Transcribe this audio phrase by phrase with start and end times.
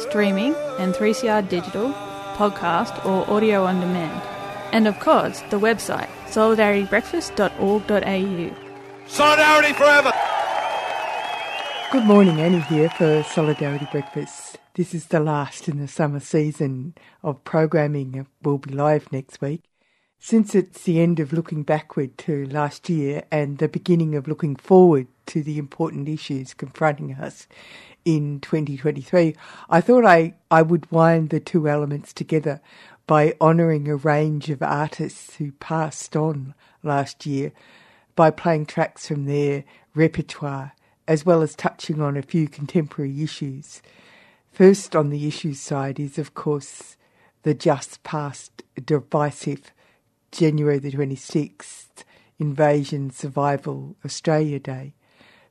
[0.00, 1.92] streaming and 3CR digital,
[2.34, 4.22] podcast or audio on demand.
[4.72, 8.56] And of course, the website solidaritybreakfast.org.au.
[9.06, 10.12] Solidarity forever.
[11.92, 14.58] Good morning, Annie here for Solidarity Breakfast.
[14.74, 18.28] This is the last in the summer season of programming.
[18.42, 19.64] We'll be live next week.
[20.20, 24.54] Since it's the end of looking backward to last year and the beginning of looking
[24.54, 27.48] forward to the important issues confronting us
[28.04, 29.34] in 2023,
[29.68, 32.60] I thought I, I would wind the two elements together
[33.06, 37.52] by honouring a range of artists who passed on last year
[38.14, 40.72] by playing tracks from their repertoire
[41.08, 43.82] as well as touching on a few contemporary issues.
[44.52, 46.96] First on the issues side is, of course,
[47.42, 49.72] the just past divisive
[50.30, 52.04] January the 26th
[52.38, 54.94] Invasion Survival Australia Day.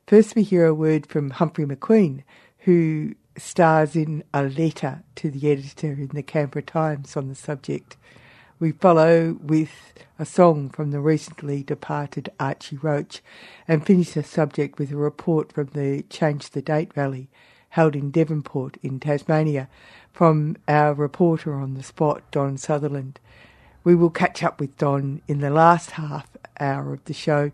[0.06, 2.22] First, we hear a word from Humphrey McQueen,
[2.60, 7.96] who stars in a letter to the editor in the Canberra Times on the subject.
[8.58, 13.22] We follow with a song from the recently departed Archie Roach
[13.66, 17.28] and finish the subject with a report from the Change the Date rally
[17.70, 19.68] held in Devonport in Tasmania
[20.12, 23.18] from our reporter on the spot, Don Sutherland.
[23.84, 27.52] We will catch up with Don in the last half hour of the show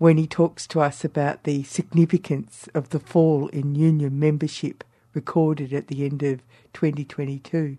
[0.00, 5.74] when he talks to us about the significance of the fall in union membership recorded
[5.74, 6.40] at the end of
[6.72, 7.76] 2022.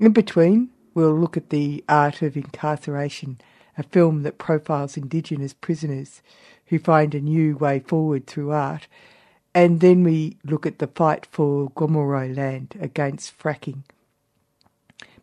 [0.00, 3.40] In between, we'll look at The Art of Incarceration,
[3.78, 6.20] a film that profiles Indigenous prisoners
[6.66, 8.88] who find a new way forward through art.
[9.54, 13.84] And then we look at the fight for Gomeroi land against fracking.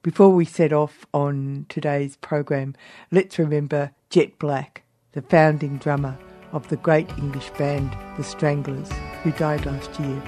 [0.02, 2.76] Before we set off on today's program,
[3.12, 4.84] let's remember Jet Black,
[5.18, 6.16] the founding drummer
[6.52, 8.92] of the great English band The Stranglers,
[9.24, 10.22] who died last year.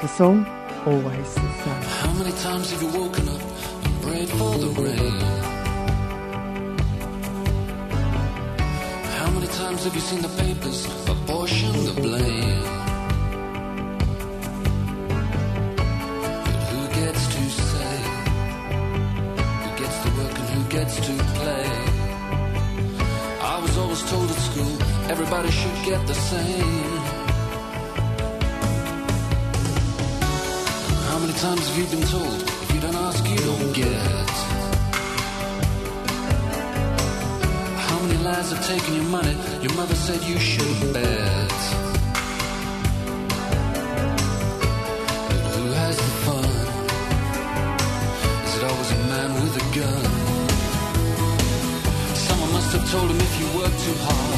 [0.00, 0.44] The song,
[0.84, 1.82] Always the Sun.
[2.00, 3.40] How many times have you woken up
[3.84, 5.20] and prayed for the rain?
[9.18, 12.64] How many times have you seen the papers apportion the blame?
[16.44, 17.98] But who gets to say?
[19.62, 21.31] Who gets to work and who gets to
[25.34, 27.00] everybody should get the same.
[31.08, 34.30] How many times have you been told if you don't ask, you don't get?
[37.88, 39.34] How many lies have taken your money?
[39.62, 41.60] Your mother said you shouldn't bet.
[45.30, 46.52] But who has the fun?
[48.46, 50.04] Is it always a man with a gun?
[52.28, 54.31] Someone must have told him if you work too hard,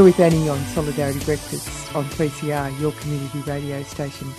[0.00, 4.32] You're with Annie on Solidarity Breakfast on 3CR, your community radio station.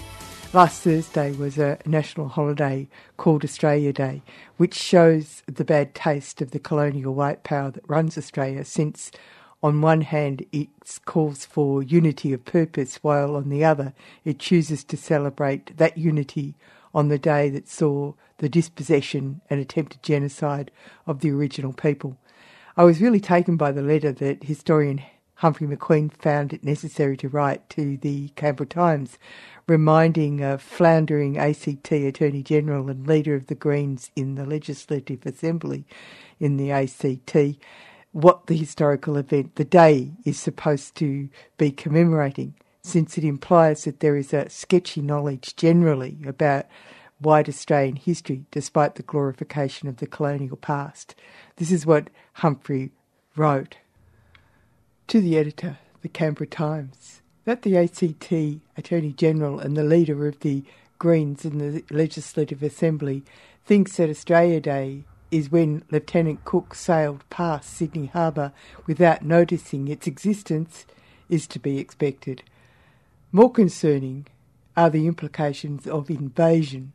[0.54, 2.88] Last Thursday was a national holiday
[3.18, 4.24] called Australia Day,
[4.58, 9.12] which shows the bad taste of the colonial white power that runs Australia since
[9.62, 10.70] on one hand it
[11.06, 13.94] calls for unity of purpose while on the other
[14.26, 16.56] it chooses to celebrate that unity
[16.92, 20.72] on the day that saw the dispossession and attempted genocide
[21.06, 22.18] of the original people.
[22.76, 25.04] I was really taken by the letter that historian
[25.42, 29.18] Humphrey McQueen found it necessary to write to the Canberra Times,
[29.68, 35.84] reminding a floundering ACT Attorney General and leader of the Greens in the Legislative Assembly
[36.40, 37.36] in the ACT
[38.12, 41.28] what the historical event, the day, is supposed to
[41.58, 42.54] be commemorating,
[42.84, 46.68] since it implies that there is a sketchy knowledge generally about
[47.20, 51.16] wide Australian history despite the glorification of the colonial past.
[51.56, 52.92] This is what Humphrey
[53.36, 53.78] wrote.
[55.12, 58.32] To the editor, the Canberra Times, that the ACT
[58.78, 60.64] Attorney General and the leader of the
[61.00, 63.22] Greens in the Legislative Assembly
[63.66, 68.54] thinks that Australia Day is when Lieutenant Cook sailed past Sydney Harbour
[68.88, 70.86] without noticing its existence
[71.28, 72.44] is to be expected.
[73.34, 74.28] More concerning
[74.78, 76.94] are the implications of invasion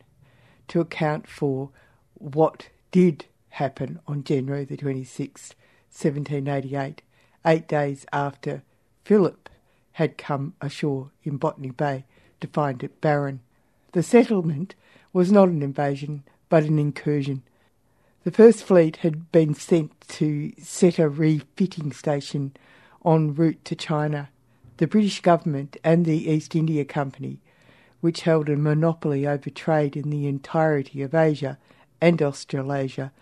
[0.68, 1.68] to account for
[2.14, 5.52] what did happen on January the 26th,
[5.92, 7.02] 1788,
[7.46, 8.62] eight days after
[9.04, 9.48] Phillip
[9.92, 12.04] had come ashore in Botany Bay
[12.40, 13.40] to find it barren.
[13.92, 14.74] The settlement
[15.12, 17.42] was not an invasion but an incursion.
[18.24, 22.54] The First Fleet had been sent to set a refitting station
[23.04, 24.30] en route to China.
[24.78, 27.40] The British government and the East India Company,
[28.00, 31.58] which held a monopoly over trade in the entirety of Asia
[32.00, 33.12] and Australasia,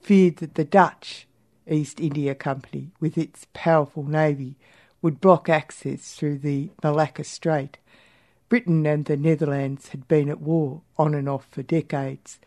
[0.00, 1.26] feared that the Dutch
[1.68, 4.56] East India Company, with its powerful navy,
[5.00, 7.78] would block access through the Malacca Strait.
[8.48, 12.38] Britain and the Netherlands had been at war on and off for decades.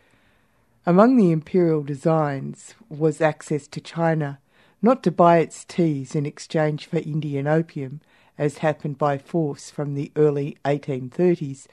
[0.85, 4.39] Among the imperial designs was access to China,
[4.81, 8.01] not to buy its teas in exchange for Indian opium,
[8.37, 11.67] as happened by force from the early 1830s,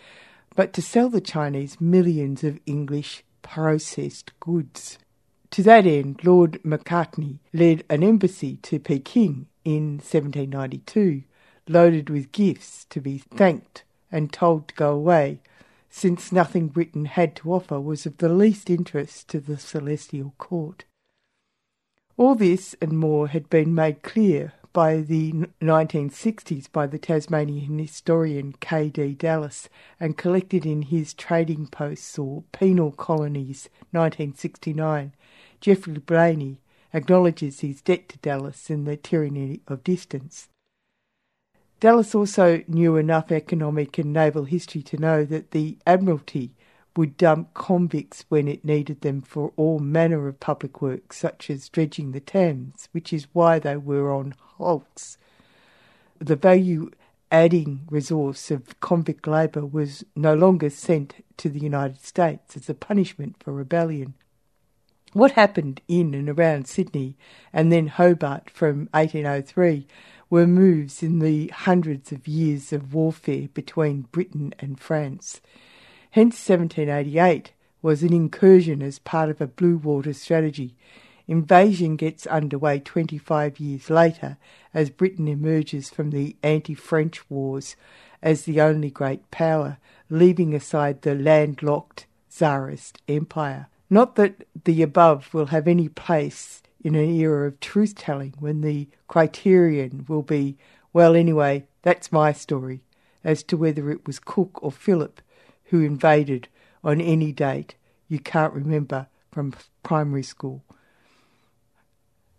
[0.54, 4.98] but to sell the Chinese millions of English processed goods.
[5.52, 11.24] To that end, Lord Macartney led an embassy to Peking in 1792,
[11.68, 15.40] loaded with gifts to be thanked and told to go away,
[15.90, 20.86] since nothing Britain had to offer was of the least interest to the Celestial Court.
[22.16, 28.54] All this and more had been made clear by the 1960s by the Tasmanian historian
[28.58, 29.16] K.D.
[29.16, 29.68] Dallas
[30.00, 35.12] and collected in his Trading Posts or Penal Colonies 1969.
[35.62, 36.58] Geoffrey Blainey
[36.92, 40.48] acknowledges his debt to Dallas in the tyranny of distance.
[41.78, 46.50] Dallas also knew enough economic and naval history to know that the Admiralty
[46.96, 51.68] would dump convicts when it needed them for all manner of public work, such as
[51.68, 55.16] dredging the Thames, which is why they were on hulks.
[56.18, 56.90] The value
[57.30, 62.74] adding resource of convict labour was no longer sent to the United States as a
[62.74, 64.14] punishment for rebellion.
[65.12, 67.18] What happened in and around Sydney
[67.52, 69.86] and then Hobart from 1803
[70.30, 75.42] were moves in the hundreds of years of warfare between Britain and France.
[76.12, 77.52] Hence, 1788
[77.82, 80.74] was an incursion as part of a blue water strategy.
[81.28, 84.38] Invasion gets underway 25 years later
[84.72, 87.76] as Britain emerges from the anti French wars
[88.22, 89.76] as the only great power,
[90.08, 93.66] leaving aside the landlocked Tsarist Empire.
[93.92, 98.62] Not that the above will have any place in an era of truth telling when
[98.62, 100.56] the criterion will be,
[100.94, 102.80] well, anyway, that's my story,
[103.22, 105.20] as to whether it was Cook or Phillip
[105.64, 106.48] who invaded
[106.82, 107.74] on any date
[108.08, 110.64] you can't remember from primary school.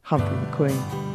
[0.02, 1.13] Humphrey McQueen.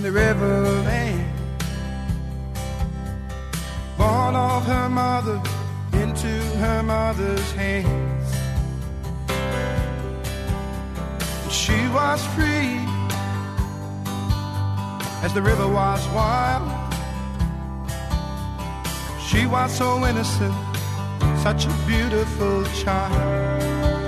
[0.00, 1.28] In the Riverland.
[3.98, 5.42] Born of her mother
[5.92, 8.28] into her mother's hands.
[11.50, 12.80] She was free
[15.22, 16.68] as the river was wild.
[19.20, 20.54] She was so innocent,
[21.42, 23.99] such a beautiful child.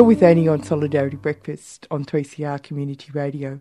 [0.00, 3.60] You're with Annie on Solidarity Breakfast on 3CR Community Radio.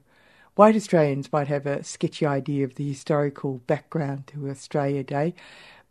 [0.55, 5.34] White Australians might have a sketchy idea of the historical background to Australia Day,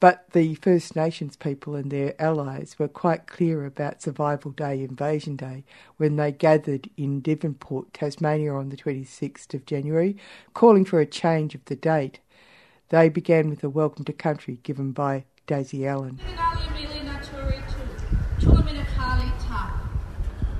[0.01, 5.37] but the First Nations people and their allies were quite clear about Survival Day, Invasion
[5.37, 5.65] Day,
[5.99, 10.17] when they gathered in Devonport, Tasmania on the 26th of January,
[10.55, 12.21] calling for a change of the date.
[12.89, 16.19] They began with a welcome to country given by Daisy Allen.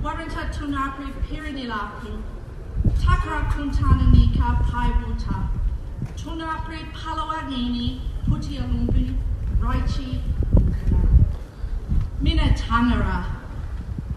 [0.01, 2.23] Warranta tunapri pirinilapu,
[3.01, 5.49] takara kuntana nika paibuta,
[6.15, 9.17] tunapri palawagini, putialumbi,
[9.59, 10.21] raichi,
[12.23, 13.25] minatangara,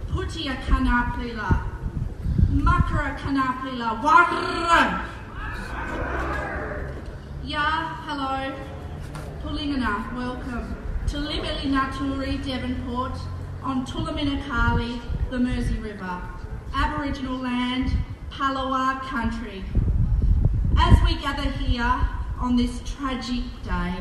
[0.08, 1.64] putia kanaplila,
[2.52, 5.08] makara kanaplila, warra!
[7.44, 8.52] Ya, hello,
[9.42, 10.76] Pulingana, welcome
[11.08, 13.18] to Libeli Naturi, Devonport,
[13.64, 15.00] on Tulaminakali,
[15.32, 16.20] the Mersey River,
[16.74, 17.90] Aboriginal land,
[18.30, 19.64] Palawa country.
[20.76, 22.00] As we gather here
[22.38, 23.94] on this tragic day,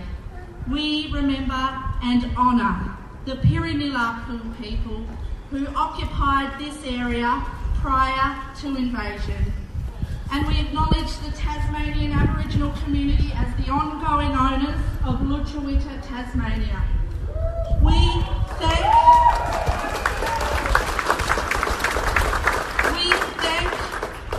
[0.70, 5.06] we remember and honour the Pirinilapu people
[5.52, 7.42] who occupied this area
[7.76, 9.54] prior to invasion.
[10.34, 16.84] And we acknowledge the Tasmanian Aboriginal community as the ongoing owners of Lutruwita, Tasmania.
[17.82, 18.22] We
[18.60, 19.12] thank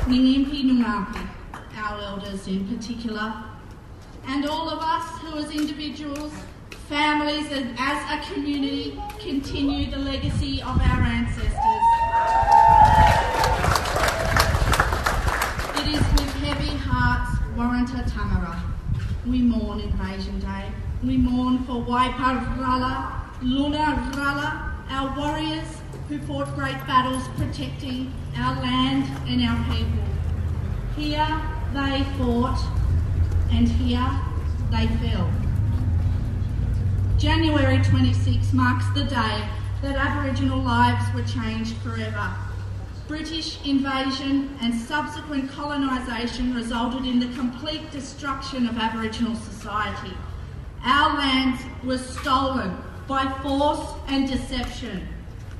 [0.06, 1.28] Ningimpi Nungapi,
[1.76, 3.32] our elders in particular,
[4.26, 6.32] and all of us who as individuals,
[6.88, 11.84] families and as a community continue the legacy of our ancestors.
[15.78, 18.60] It is with heavy hearts, Warranta Tangara.
[19.24, 20.72] We mourn Invasion Day.
[21.04, 25.81] We mourn for Waiparala, Luna Rala, our warriors
[26.12, 30.04] who fought great battles protecting our land and our people.
[30.94, 31.40] Here
[31.72, 32.62] they fought
[33.50, 34.20] and here
[34.70, 35.32] they fell.
[37.16, 39.48] January 26 marks the day
[39.80, 42.34] that Aboriginal lives were changed forever.
[43.08, 50.12] British invasion and subsequent colonisation resulted in the complete destruction of Aboriginal society.
[50.84, 52.76] Our lands were stolen
[53.08, 55.08] by force and deception.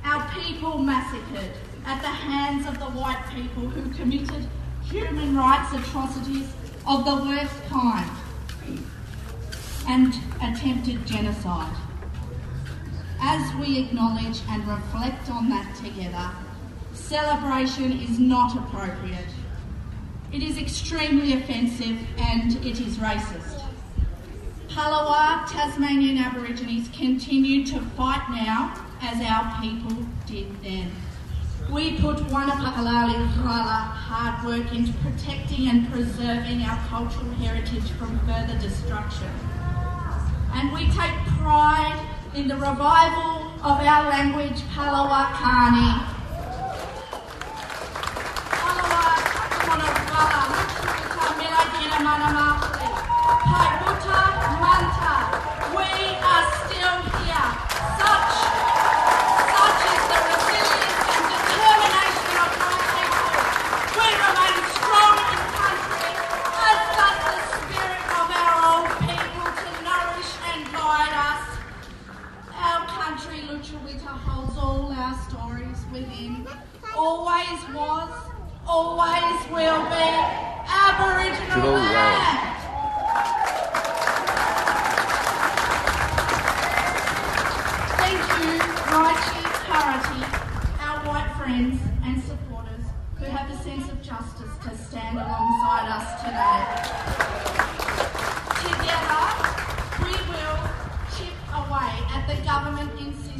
[0.05, 1.51] Our people massacred
[1.85, 4.47] at the hands of the white people who committed
[4.83, 6.51] human rights atrocities
[6.85, 8.09] of the worst kind
[9.87, 11.75] and attempted genocide.
[13.21, 16.31] As we acknowledge and reflect on that together,
[16.93, 19.33] celebration is not appropriate.
[20.33, 23.63] It is extremely offensive and it is racist.
[24.67, 30.91] Palawa Tasmanian Aborigines continue to fight now as our people did then.
[31.69, 39.29] We put Wanapalali hard work into protecting and preserving our cultural heritage from further destruction.
[40.53, 41.99] And we take pride
[42.33, 45.25] in the revival of our language, Palawa
[77.53, 78.09] Always was,
[78.65, 80.09] always will be
[80.65, 82.49] Aboriginal land.
[87.99, 88.57] Thank you,
[88.89, 90.21] Raichi Karati,
[90.81, 92.85] our white friends and supporters
[93.19, 96.59] who have a sense of justice to stand alongside us today.
[98.65, 99.25] Together,
[100.01, 100.57] we will
[101.15, 103.32] chip away at the government insistence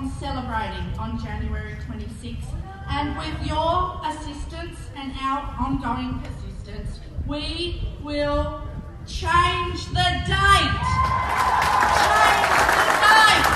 [0.00, 2.54] on celebrating on January 26th,
[2.88, 8.62] and with your assistance and our ongoing persistence, we will
[9.06, 10.80] change the date.
[12.00, 13.46] Change the date.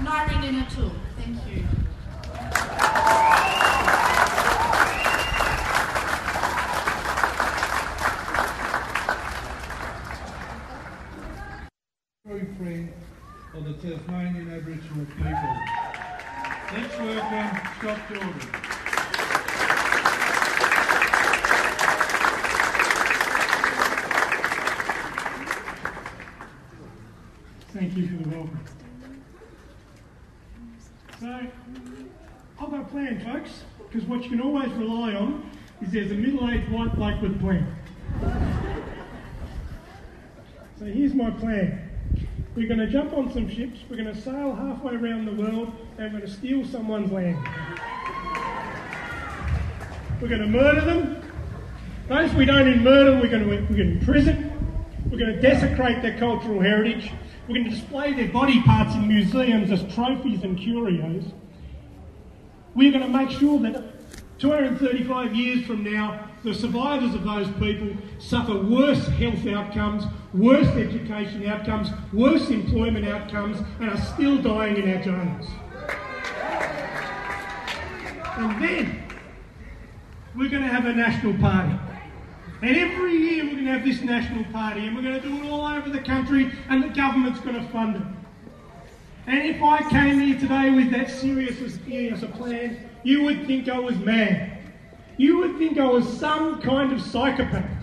[0.00, 0.92] Nairin in a tool.
[1.18, 1.80] Thank you.
[12.40, 12.92] true friend
[13.54, 14.50] of the Tasmanian
[14.90, 15.56] Aboriginal people.
[17.78, 18.34] Scott Jordan.
[27.72, 28.60] Thank you for the welcome.
[31.20, 31.26] So,
[32.58, 35.50] I've got a plan, folks, because what you can always rely on
[35.80, 37.76] is there's a middle-aged white bloke with a plan.
[40.78, 41.89] So here's my plan.
[42.56, 45.72] We're going to jump on some ships, we're going to sail halfway around the world,
[45.98, 47.38] and we're going to steal someone's land.
[50.20, 51.22] We're going to murder them.
[52.08, 54.50] Those we don't murder, we're going to, we're going to imprison.
[55.08, 57.12] We're going to desecrate their cultural heritage.
[57.46, 61.24] We're going to display their body parts in museums as trophies and curios.
[62.74, 67.96] We're going to make sure that 235 years from now, the survivors of those people
[68.18, 74.94] suffer worse health outcomes, worse education outcomes, worse employment outcomes, and are still dying in
[74.94, 75.46] our jails.
[78.36, 79.02] And then
[80.36, 81.74] we're going to have a national party.
[82.62, 85.34] And every year we're going to have this national party, and we're going to do
[85.36, 88.02] it all over the country, and the government's going to fund it.
[89.26, 93.68] And if I came here today with that serious as a plan, you would think
[93.68, 94.58] I was mad.
[95.16, 97.79] You would think I was some kind of psychopath.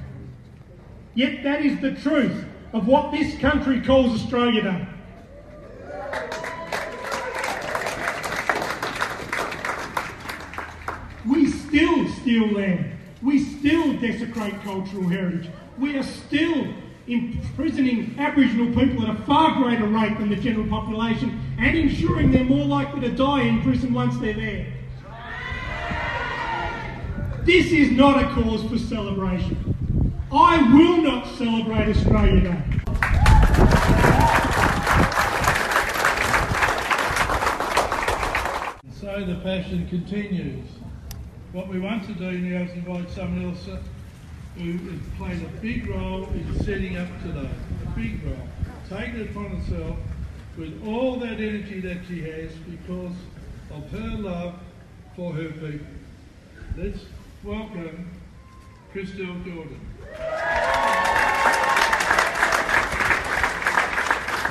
[1.17, 4.87] Yet that is the truth of what this country calls Australia Day.
[11.27, 12.91] We still steal land.
[13.23, 15.49] We still desecrate cultural heritage.
[15.79, 16.67] We are still
[17.07, 22.43] imprisoning Aboriginal people at a far greater rate than the general population and ensuring they're
[22.43, 24.67] more likely to die in prison once they're there.
[27.43, 29.76] This is not a cause for celebration.
[30.29, 32.63] I will not celebrate Australia Day.
[38.83, 40.67] And so the passion continues.
[41.53, 43.69] What we want to do now is invite someone else
[44.57, 47.49] who has played a big role in setting up today.
[47.85, 48.49] A big role.
[48.89, 49.95] Taking it upon herself
[50.57, 53.15] with all that energy that she has because
[53.71, 54.55] of her love
[55.15, 55.87] for her people.
[56.75, 57.05] Let's
[57.45, 58.11] welcome
[58.93, 59.86] Christelle Jordan.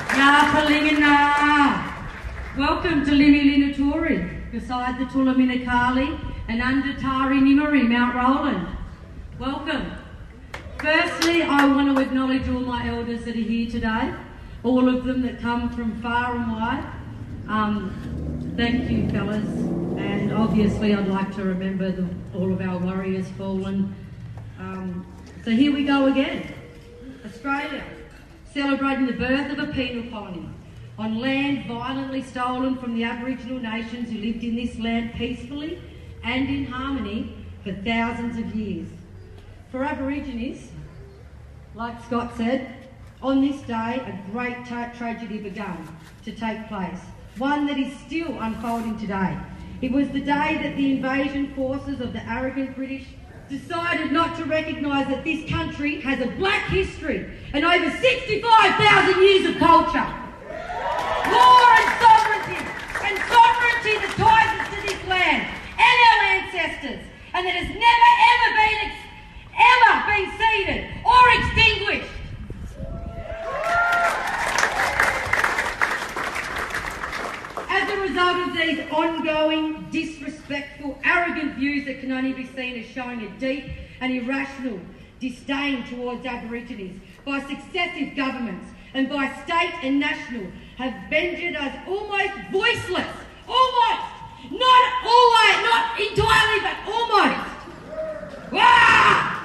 [0.09, 1.95] Yapalingana.
[2.57, 8.67] Welcome to Limi Linatori, beside the Tulaminakali and under Tari Nimari, Mount Roland.
[9.39, 9.91] Welcome.
[10.79, 14.13] Firstly, I want to acknowledge all my elders that are here today,
[14.63, 16.85] all of them that come from far and wide.
[17.47, 19.47] Um, thank you, fellas.
[19.97, 23.95] And obviously, I'd like to remember the, all of our warriors fallen.
[24.59, 25.05] Um,
[25.47, 26.53] so here we go again.
[27.25, 27.81] Australia,
[28.53, 30.49] celebrating the birth of a penal colony
[30.99, 35.81] on land violently stolen from the Aboriginal nations who lived in this land peacefully
[36.25, 37.33] and in harmony
[37.63, 38.89] for thousands of years.
[39.71, 40.69] For Aborigines,
[41.75, 42.89] like Scott said,
[43.21, 45.87] on this day a great tra- tragedy began
[46.25, 46.99] to take place,
[47.37, 49.37] one that is still unfolding today.
[49.81, 53.05] It was the day that the invasion forces of the arrogant British
[53.49, 59.45] decided not to recognise that this country has a black history and over 65,000 years
[59.47, 60.07] of culture.
[61.31, 62.59] Law and sovereignty,
[63.07, 65.47] and sovereignty that ties us to this land
[65.79, 67.01] and our ancestors,
[67.33, 68.77] and that has never ever been
[69.57, 72.16] ever been ceded or extinguished.
[78.17, 83.29] Result of these ongoing, disrespectful, arrogant views that can only be seen as showing a
[83.39, 83.65] deep
[84.01, 84.79] and irrational
[85.19, 92.33] disdain towards Aborigines by successive governments and by state and national have rendered us almost
[92.51, 93.07] voiceless.
[93.47, 94.07] Almost!
[94.49, 97.47] Not always, not entirely, but almost.
[98.53, 99.37] Ah!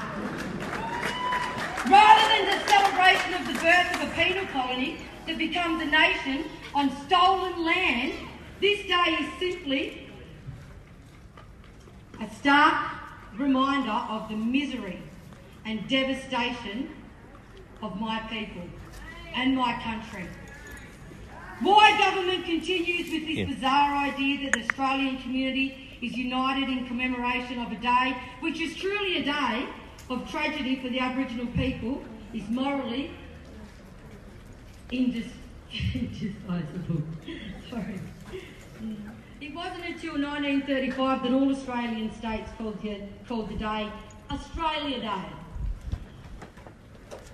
[1.91, 6.45] Rather than the celebration of the birth of a penal colony that becomes a nation
[6.75, 8.13] on stolen land,
[8.63, 10.09] this day is simply
[12.21, 12.93] a stark
[13.37, 15.03] reminder of the misery
[15.65, 16.95] and devastation
[17.83, 18.69] of my people
[19.35, 20.29] and my country.
[21.59, 23.47] Why government continues with this Yeah.
[23.47, 28.77] bizarre idea that the Australian community is united in commemoration of a day which is
[28.77, 29.67] truly a day
[30.09, 33.11] of tragedy for the Aboriginal people is morally
[34.93, 35.39] indis-.
[37.71, 38.01] Sorry.
[39.41, 43.91] It wasn't until 1935 that all Australian states called the, called the day
[44.31, 45.25] Australia Day.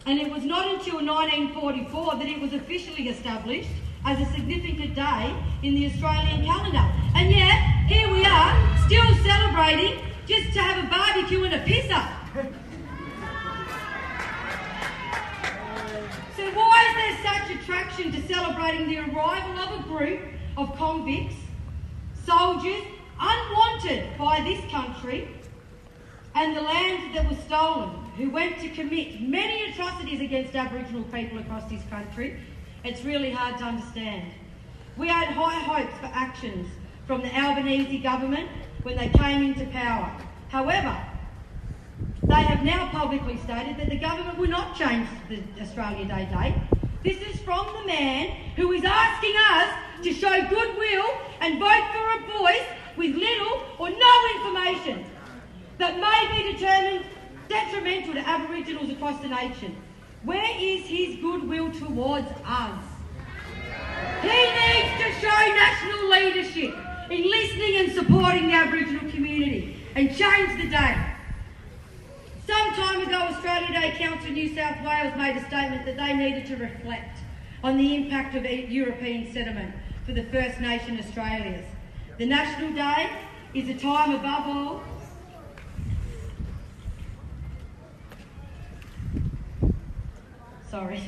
[0.06, 3.68] And it was not until 1944 that it was officially established
[4.04, 6.87] as a significant day in the Australian calendar.
[7.14, 12.08] And yet, here we are, still celebrating just to have a barbecue and a pizza.
[16.37, 20.20] So why is there such attraction to celebrating the arrival of a group
[20.59, 21.37] of convicts,
[22.27, 22.83] soldiers,
[23.21, 25.29] unwanted by this country,
[26.35, 31.38] and the land that was stolen, who went to commit many atrocities against Aboriginal people
[31.38, 32.40] across this country?
[32.85, 34.33] It's really hard to understand.
[34.97, 36.68] We had high hopes for actions
[37.07, 38.49] from the Albanese government
[38.83, 40.12] when they came into power.
[40.49, 40.97] However,
[42.29, 46.55] they have now publicly stated that the government will not change the Australia Day date.
[47.05, 51.06] This is from the man who is asking us to show goodwill
[51.40, 55.04] and vote for a voice with little or no information
[55.78, 57.04] that may be determined
[57.48, 59.74] detrimental to Aboriginals across the nation.
[60.24, 62.84] Where is his goodwill towards us?
[64.20, 66.74] He needs to show national leadership
[67.11, 71.14] in listening and supporting the Aboriginal community and change the day.
[72.46, 76.46] Some time ago, Australia Day Council New South Wales made a statement that they needed
[76.46, 77.18] to reflect
[77.62, 79.74] on the impact of European settlement
[80.09, 81.66] for the First Nation Australias.
[82.16, 83.11] The National Day
[83.53, 84.83] is a time above all
[90.71, 91.03] sorry,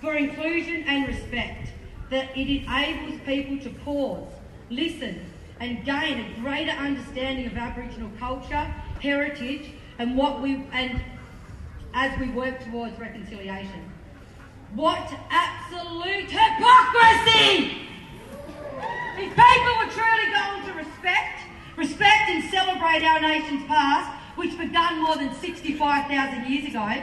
[0.00, 1.68] for inclusion and respect,
[2.08, 4.32] that it enables people to pause,
[4.70, 5.20] listen,
[5.60, 10.98] and gain a greater understanding of Aboriginal culture, heritage, and what we and
[11.92, 13.92] as we work towards reconciliation.
[14.74, 17.84] What absolute hypocrisy!
[19.16, 21.40] If people were truly going to respect,
[21.76, 27.02] respect and celebrate our nation's past, which began more than 65,000 years ago,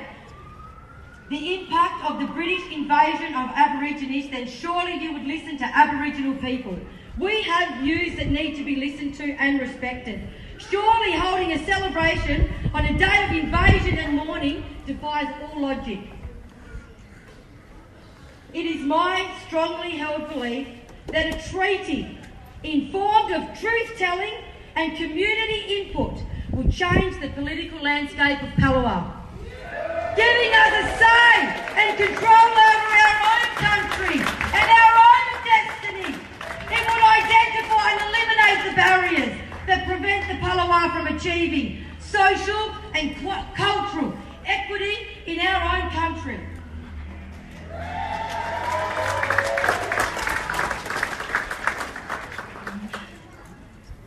[1.30, 6.36] the impact of the British invasion of Aborigines, then surely you would listen to Aboriginal
[6.36, 6.78] people.
[7.18, 10.28] We have views that need to be listened to and respected.
[10.58, 16.00] Surely holding a celebration on a day of invasion and mourning defies all logic.
[18.54, 20.68] It is my strongly held belief
[21.08, 22.18] that a treaty
[22.64, 24.34] informed of truth telling
[24.76, 26.20] and community input
[26.52, 29.12] will change the political landscape of Palawa,
[30.16, 31.32] giving us a say
[31.76, 36.16] and control over our own country and our own destiny.
[36.70, 39.34] It will identify and eliminate the barriers
[39.68, 43.16] that prevent the Palawa from achieving social and
[43.56, 44.14] cultural
[44.46, 46.40] equity in our own country.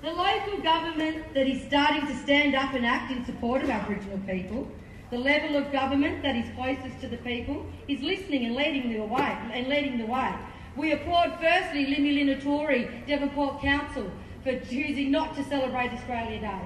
[0.05, 4.19] The local government that is starting to stand up and act in support of Aboriginal
[4.29, 4.71] people,
[5.11, 9.03] the level of government that is closest to the people, is listening and leading the
[9.03, 9.39] way.
[9.51, 10.35] And leading the way.
[10.77, 14.11] We applaud firstly Limi Linatori, Devonport Council,
[14.43, 16.61] for choosing not to celebrate Australia Day.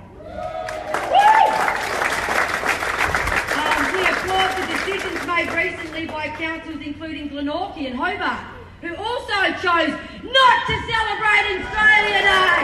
[3.55, 9.38] Um, we applaud the decisions made recently by councils including Glenorchy and Hobart, who also
[9.61, 9.91] chose
[10.23, 12.61] not to celebrate Australia Day.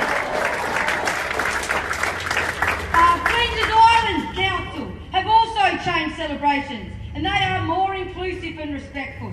[2.92, 9.32] Uh, Flinders Islands Council have also changed celebrations and they are more inclusive and respectful.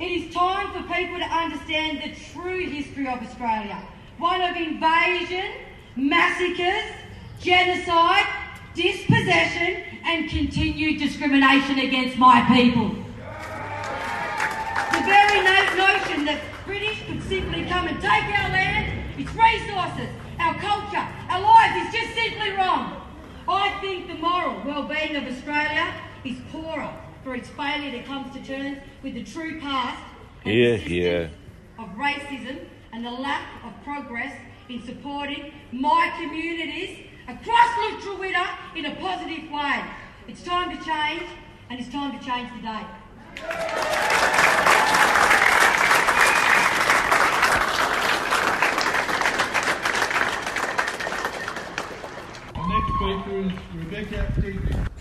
[0.00, 3.80] It is time for people to understand the true history of Australia
[4.18, 5.50] one of invasion,
[5.96, 6.84] massacres,
[7.40, 8.26] genocide,
[8.74, 13.03] dispossession, and continued discrimination against my people.
[14.74, 15.44] The very
[15.76, 20.08] notion that British could simply come and take our land, its resources,
[20.40, 23.00] our culture, our lives is just simply wrong.
[23.48, 28.42] I think the moral well-being of Australia is poorer for its failure to come to
[28.44, 30.02] terms with the true past
[30.42, 31.30] Here, here.
[31.78, 34.34] of racism and the lack of progress
[34.68, 39.84] in supporting my communities across Lutruwita in a positive way.
[40.26, 41.24] It's time to change,
[41.68, 44.23] and it's time to change today.
[52.96, 54.93] Speaker is Rebecca Digby.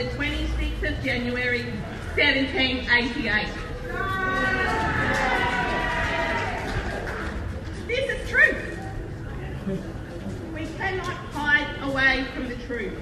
[0.00, 1.62] The 26th of January
[2.16, 3.48] 1788.
[7.86, 8.78] This is truth.
[10.54, 12.98] We cannot hide away from the truth.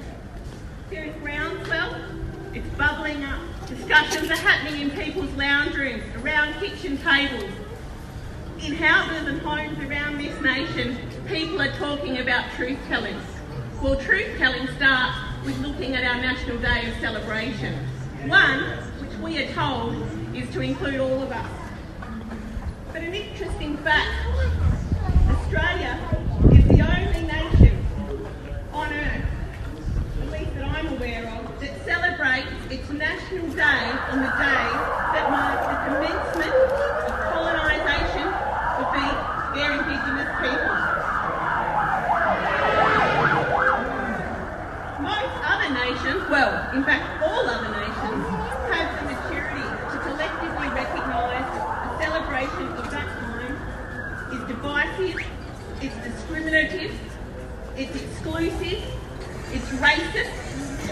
[0.91, 1.95] There is groundswell,
[2.53, 3.43] it's bubbling up.
[3.69, 7.53] Discussions are happening in people's lounge rooms, around kitchen tables.
[8.61, 13.15] In houses and homes around this nation, people are talking about truth telling.
[13.81, 17.75] Well, truth telling starts with looking at our National Day of Celebration.
[18.27, 18.61] One,
[19.01, 19.95] which we are told
[20.35, 21.51] is to include all of us.
[22.93, 24.09] But an interesting fact,
[25.31, 25.99] Australia
[26.53, 27.87] is the only nation
[28.73, 29.25] on earth,
[30.23, 34.69] at least that I'm aware of, that celebrates its National Day on the day
[35.15, 36.28] that marks the commencement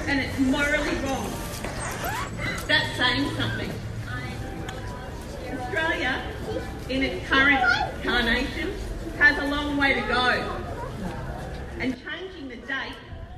[0.08, 1.30] and it's morally wrong.
[2.66, 3.70] That's saying something.
[5.58, 6.22] Australia,
[6.88, 7.60] in its current
[8.02, 8.72] carnation,
[9.18, 10.62] has a long way to go.
[11.80, 12.94] And changing the date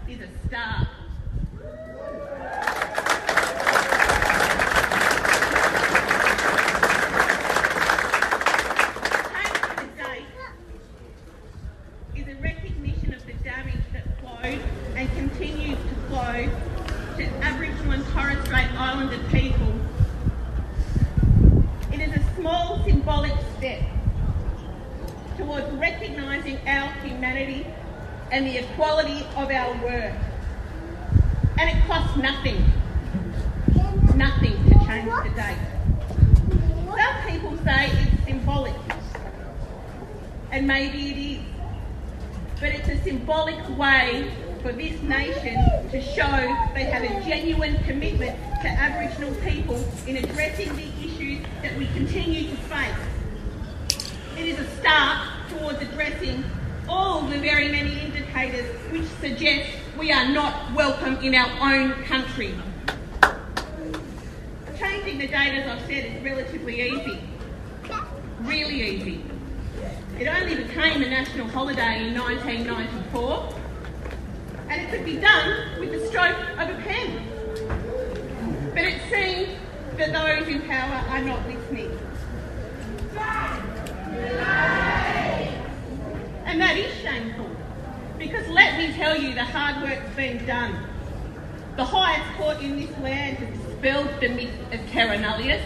[0.09, 0.87] is a start.
[9.33, 10.27] Changing the date
[12.15, 14.61] is a recognition of the damage that flowed
[14.97, 16.49] and continues to flow
[17.17, 19.75] to Aboriginal and Torres Strait Islander people.
[21.93, 23.83] It is a small symbolic step
[25.37, 27.67] towards recognising our humanity
[28.31, 30.15] and the equality of our work.
[31.59, 32.65] And it costs nothing,
[34.15, 35.59] nothing to change the date.
[36.97, 38.75] Some people say it's symbolic,
[40.51, 41.39] and maybe it is
[42.61, 44.31] but it's a symbolic way
[44.63, 45.55] for this nation
[45.91, 49.77] to show they have a genuine commitment to Aboriginal people
[50.09, 52.97] in addressing the issues that we continue to face.
[54.37, 56.43] It is a start towards addressing
[56.89, 62.55] all the very many indicators which suggest we are not welcome in our own country.
[64.77, 67.21] Changing the date, as I've said, is relatively easy.
[68.41, 69.23] Really easy.
[70.19, 73.55] It only became a national holiday in 1994,
[74.69, 77.23] and it could be done with the stroke of a pen.
[78.75, 79.57] But it seems
[79.97, 81.97] that those in power are not listening.
[86.47, 87.51] And that is shameful,
[88.19, 90.77] because let me tell you, the hard work's been done.
[91.77, 95.63] The highest court in this land has dispelled the myth of terra nullius.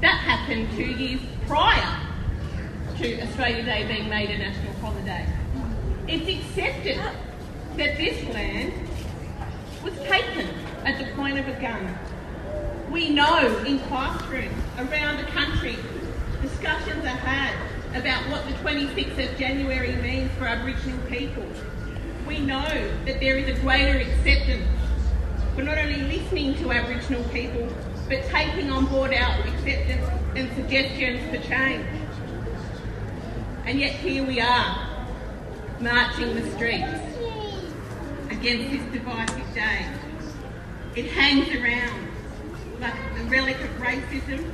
[0.00, 2.06] That happened two years prior
[2.96, 5.26] to Australia Day being made a national holiday.
[6.06, 6.98] It's accepted
[7.76, 8.72] that this land
[9.84, 10.48] was taken
[10.84, 11.98] at the point of a gun.
[12.90, 15.76] We know in classrooms around the country
[16.40, 17.54] discussions are had
[17.94, 21.44] about what the 26th of January means for Aboriginal people.
[22.28, 24.68] We know that there is a greater acceptance
[25.54, 27.66] for not only listening to Aboriginal people,
[28.06, 30.06] but taking on board our acceptance
[30.36, 31.86] and suggestions for change.
[33.64, 35.06] And yet here we are,
[35.80, 37.00] marching the streets
[38.30, 39.86] against this divisive day.
[40.96, 42.08] It hangs around
[42.78, 44.52] like a relic of racism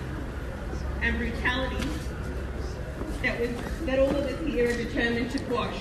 [1.02, 1.88] and brutality
[3.22, 3.50] that was
[3.86, 5.80] that all of us here are determined to quash.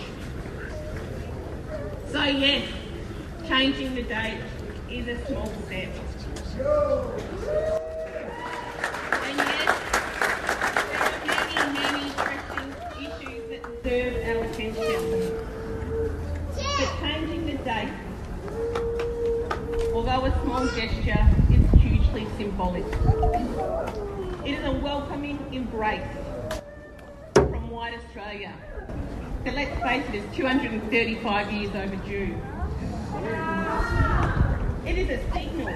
[2.13, 2.71] So yes,
[3.47, 4.37] changing the date
[4.87, 5.89] is a small step.
[9.23, 9.67] And yes,
[11.25, 12.69] there are many, many pressing
[13.01, 15.01] issues that deserve our attention.
[16.53, 17.93] But changing the date,
[19.91, 22.85] although a small gesture, is hugely symbolic.
[24.45, 26.05] It is a welcoming embrace
[27.33, 28.53] from white Australia
[29.43, 32.37] that, let's face it, it, is 235 years overdue.
[34.85, 35.73] It is a signal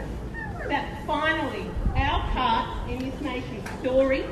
[0.70, 4.26] that finally our part in this nation's story,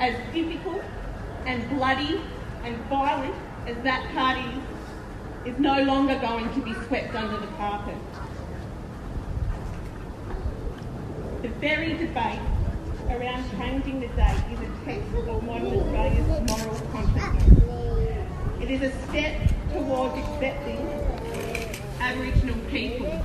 [0.00, 0.82] as difficult
[1.46, 2.20] and bloody
[2.64, 3.34] and violent
[3.66, 7.94] as that part is, is no longer going to be swept under the carpet.
[11.42, 12.40] The very debate
[13.10, 17.67] around changing the date is a test of modern Australia's moral consciousness.
[18.68, 20.76] It is a step towards accepting
[22.00, 23.24] Aboriginal people.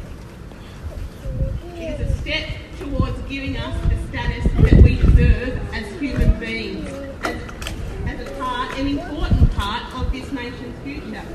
[1.76, 2.48] It is a step
[2.80, 6.88] towards giving us the status that we deserve as human beings,
[7.24, 7.42] as,
[8.06, 11.26] as a part, an important part of this nation's future.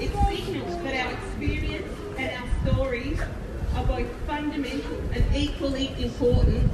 [0.00, 3.20] It signals that our experience and our stories
[3.76, 6.72] are both fundamental and equally important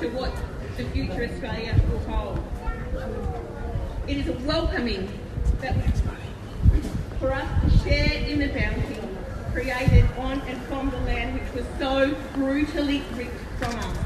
[0.00, 0.34] to what
[0.78, 2.42] the future Australia will hold.
[4.08, 5.21] It is a welcoming
[5.62, 5.92] that
[7.22, 8.98] for us to share in the bounty
[9.52, 13.96] created on and from the land which was so brutally ripped from us,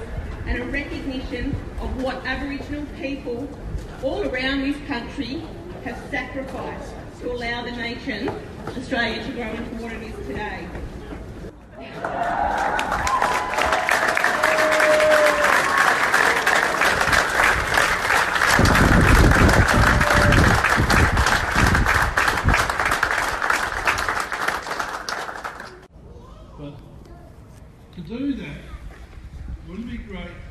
[0.46, 3.48] and a recognition of what Aboriginal people
[4.02, 5.42] all around this country
[5.84, 8.28] have sacrificed to allow the nation,
[8.66, 10.68] Australia, to grow into what it is today.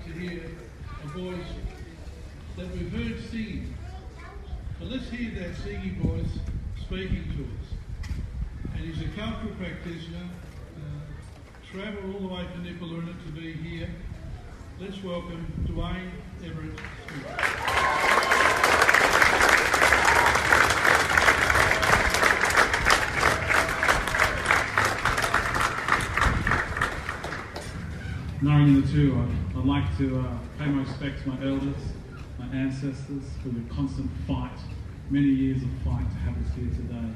[0.05, 0.41] to hear
[1.03, 1.47] a voice
[2.57, 3.73] that we've heard singing.
[4.79, 6.39] But let's hear that singing voice
[6.79, 8.19] speaking to us.
[8.75, 9.55] And he's a cultural
[10.13, 13.89] uh, travelled all the way from Nipaluna to be here.
[14.79, 16.11] Let's welcome Dwayne
[16.43, 16.79] Everett.
[28.41, 31.75] Knowing the two, I'd, I'd like to uh, pay my respects to my elders,
[32.37, 34.59] my ancestors, for the constant fight,
[35.09, 37.13] many years of fight to have us here today.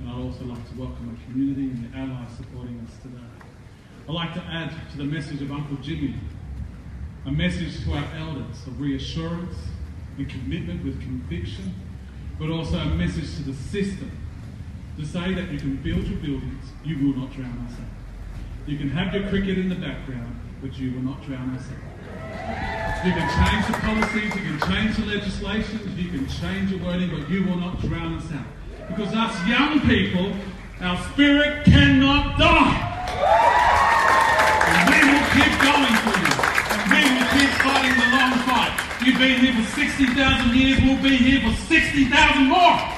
[0.00, 3.18] And I'd also like to welcome our community and the allies supporting us today.
[4.08, 6.14] I'd like to add to the message of Uncle Jimmy
[7.26, 9.56] a message to our elders of reassurance
[10.16, 11.74] and commitment with conviction,
[12.38, 14.10] but also a message to the system
[14.98, 18.68] to say that you can build your buildings, you will not drown us out.
[18.68, 23.06] You can have your cricket in the background, but you will not drown us out.
[23.06, 27.10] You can change the policies, you can change the legislation, you can change the wording,
[27.10, 28.46] but you will not drown us out.
[28.88, 30.32] Because us young people,
[30.80, 32.76] our spirit cannot die.
[34.74, 36.32] And we will keep going for you.
[36.72, 38.72] And we will keep fighting the long fight.
[39.04, 42.97] You've been here for 60,000 years, we'll be here for 60,000 more.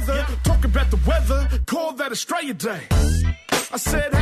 [0.00, 2.80] Together, talk about the weather, call that Australia Day.
[3.72, 4.19] I said,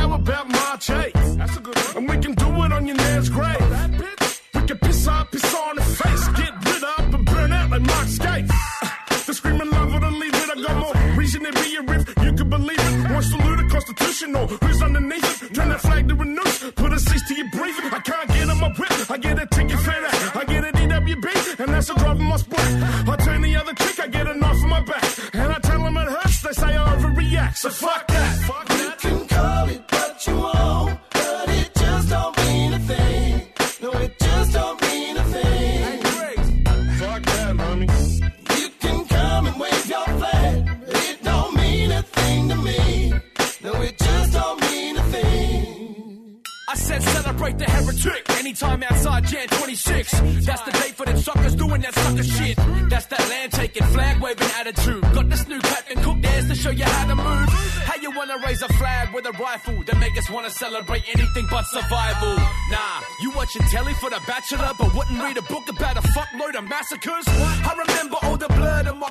[60.59, 62.35] celebrate anything but survival?
[62.69, 66.55] Nah, you watching telly for the Bachelor, but wouldn't read a book about a fuckload
[66.57, 67.25] of massacres.
[67.27, 69.07] I remember all the blood and my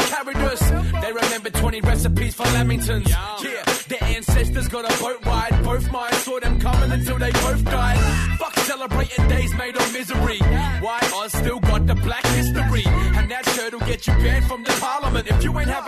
[0.52, 0.70] us.
[1.02, 3.08] They remember 20 recipes for Lamingtons.
[3.08, 5.64] Yeah, their ancestors got a boat ride.
[5.64, 8.38] Both mine saw them coming until they both died.
[8.38, 10.38] Fuck celebrating days made of misery.
[10.84, 12.84] Why Oz still got the black history?
[13.16, 15.28] And that shirt'll get you banned from the parliament.
[15.28, 15.87] If you ain't having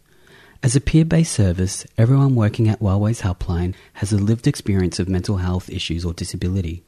[0.63, 5.09] As a peer based service, everyone working at Wellways Helpline has a lived experience of
[5.09, 6.83] mental health issues or disability.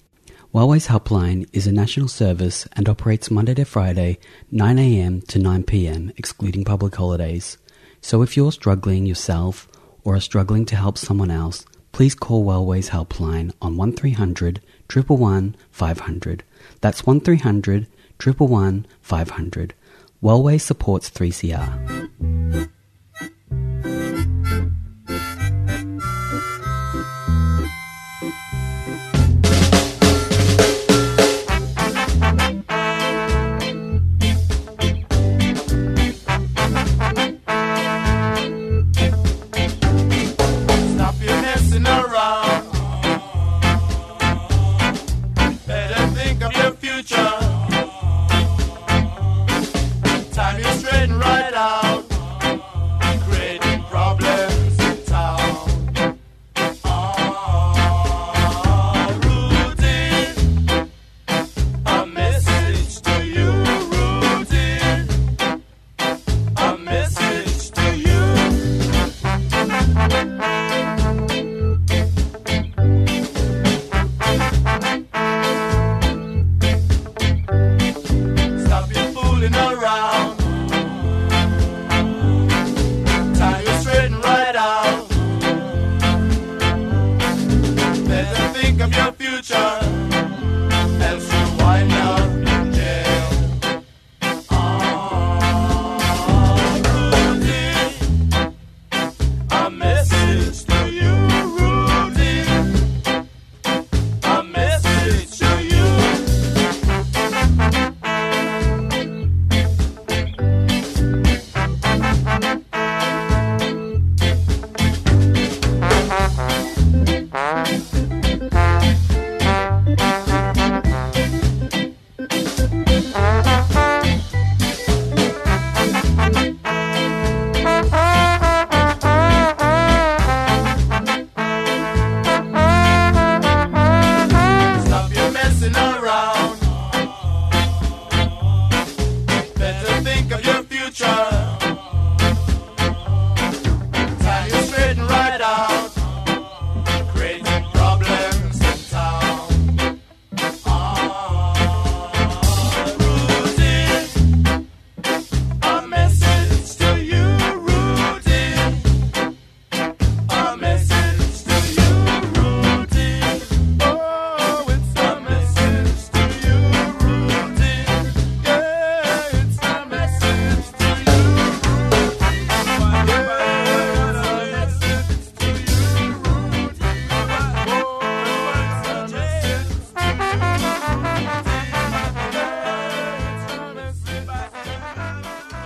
[0.54, 4.20] Wellways Helpline is a national service and operates Monday to Friday,
[4.54, 7.58] 9am to 9pm, excluding public holidays.
[8.00, 9.68] So if you're struggling yourself
[10.04, 16.44] or are struggling to help someone else, please call Wellways Helpline on 1300 111 500.
[16.82, 17.88] That's 1300
[18.24, 19.74] 111 500.
[20.22, 22.73] Wellways supports 3CR.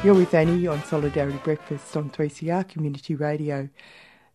[0.07, 3.67] You're with Annie on Solidarity Breakfast on 3CR Community Radio.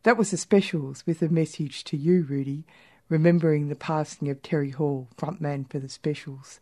[0.02, 2.64] That was the specials with a message to you, Rudy,
[3.08, 6.60] remembering the passing of Terry Hall, frontman for the specials.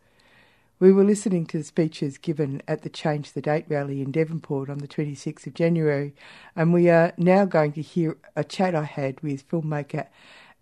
[0.78, 4.70] We were listening to the speeches given at the Change the Date rally in Devonport
[4.70, 6.14] on the 26th of January,
[6.54, 10.06] and we are now going to hear a chat I had with filmmaker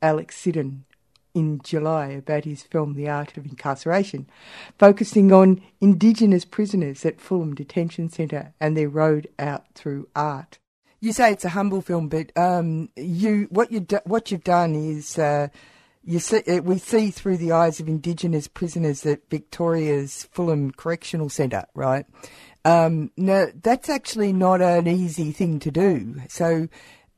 [0.01, 0.87] Alex Siddon
[1.35, 4.27] in July about his film The Art of Incarceration,
[4.79, 10.59] focusing on Indigenous prisoners at Fulham Detention Centre and their road out through art.
[11.01, 14.75] You say it's a humble film, but um, you what you do, what you've done
[14.75, 15.49] is uh,
[16.05, 21.29] you see uh, we see through the eyes of Indigenous prisoners at Victoria's Fulham Correctional
[21.29, 22.05] Centre, right?
[22.65, 26.17] Um, no, that's actually not an easy thing to do.
[26.29, 26.69] So,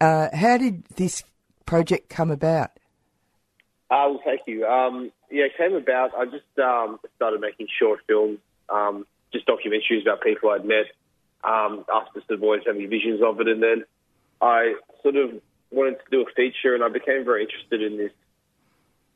[0.01, 1.23] uh, how did this
[1.65, 2.73] project come about?
[3.91, 4.65] Uh, well, thank you.
[4.67, 6.15] Um, yeah, it came about.
[6.17, 8.39] I just um, started making short films,
[8.69, 10.87] um, just documentaries about people I'd met.
[11.43, 13.85] Um, after of always having visions of it, and then
[14.43, 18.13] I sort of wanted to do a feature, and I became very interested in this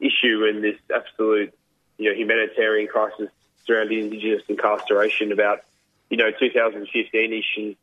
[0.01, 1.53] issue and this absolute,
[1.99, 3.29] you know, humanitarian crisis
[3.67, 5.61] surrounding Indigenous incarceration about,
[6.09, 7.77] you know, 2015ish, and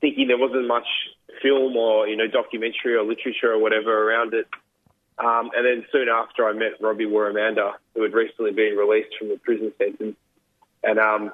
[0.00, 0.86] thinking there wasn't much
[1.42, 4.46] film or you know documentary or literature or whatever around it.
[5.18, 9.28] Um, and then soon after, I met Robbie Waramanda, who had recently been released from
[9.28, 10.16] the prison sentence,
[10.82, 11.32] and um,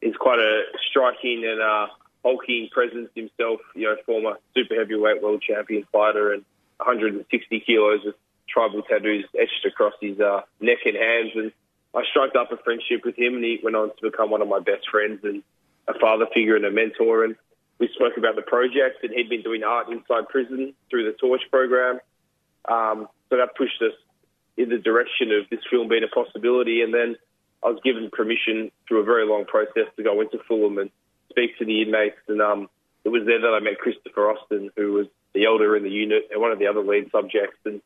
[0.00, 1.88] he's quite a striking and uh,
[2.24, 3.60] hulking presence himself.
[3.74, 6.44] You know, former super heavyweight world champion fighter and
[6.78, 8.14] 160 kilos with
[8.48, 11.32] tribal tattoos etched across his uh, neck and hands.
[11.34, 11.52] And
[11.94, 14.48] I struck up a friendship with him, and he went on to become one of
[14.48, 15.42] my best friends and
[15.88, 17.24] a father figure and a mentor.
[17.24, 17.36] And
[17.78, 21.42] we spoke about the project, and he'd been doing art inside prison through the Torch
[21.50, 22.00] program.
[22.68, 23.92] Um, so that pushed us
[24.56, 26.82] in the direction of this film being a possibility.
[26.82, 27.16] And then
[27.62, 30.90] I was given permission through a very long process to go into Fulham and
[31.30, 32.16] speak to the inmates.
[32.28, 32.68] And um,
[33.04, 36.28] it was there that I met Christopher Austin, who was the elder in the unit
[36.30, 37.58] and one of the other lead subjects.
[37.64, 37.80] And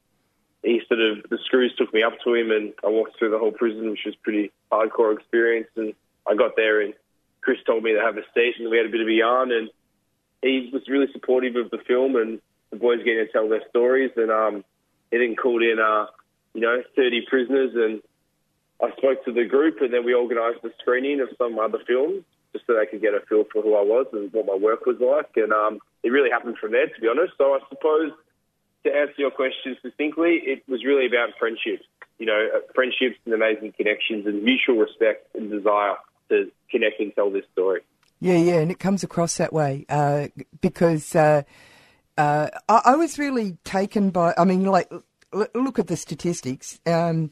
[0.63, 3.39] he sort of, the screws took me up to him and I walked through the
[3.39, 5.69] whole prison, which was pretty hardcore experience.
[5.77, 5.95] And
[6.29, 6.95] I got there and
[7.41, 9.51] Chris told me to have a seat and we had a bit of a yarn
[9.51, 9.71] and
[10.43, 12.41] he was really supportive of the film and
[12.71, 14.11] the boys getting to tell their stories.
[14.17, 14.65] And um,
[15.11, 16.07] he then called in, uh,
[16.55, 18.03] you know, 30 prisoners and
[18.83, 22.25] I spoke to the group and then we organised a screening of some other films
[22.53, 24.87] just so they could get a feel for who I was and what my work
[24.87, 25.31] was like.
[25.37, 27.35] And um, it really happened from there, to be honest.
[27.39, 28.13] So I suppose
[28.85, 31.85] to answer your question succinctly, it was really about friendships.
[32.19, 35.95] You know, uh, friendships and amazing connections and mutual respect and desire
[36.29, 37.81] to connect and tell this story.
[38.21, 40.29] Yeah, yeah, and it comes across that way uh,
[40.61, 41.43] because uh,
[42.17, 44.35] uh, I, I, was really taken by.
[44.37, 44.91] I mean, like,
[45.33, 46.81] l- look at the statistics.
[46.87, 47.31] Um,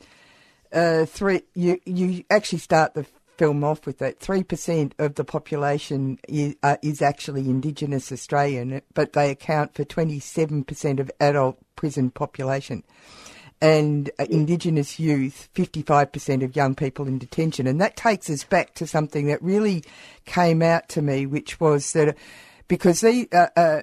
[0.72, 3.06] uh, three, you you actually start the
[3.36, 4.20] film off with that.
[4.20, 9.84] Three percent of the population is, uh, is actually Indigenous Australian, but they account for
[9.84, 12.84] twenty seven percent of adult prison population.
[13.60, 17.66] And uh, Indigenous youth, 55% of young people in detention.
[17.66, 19.82] And that takes us back to something that really
[20.26, 22.16] came out to me, which was that
[22.68, 23.82] because the, uh, uh,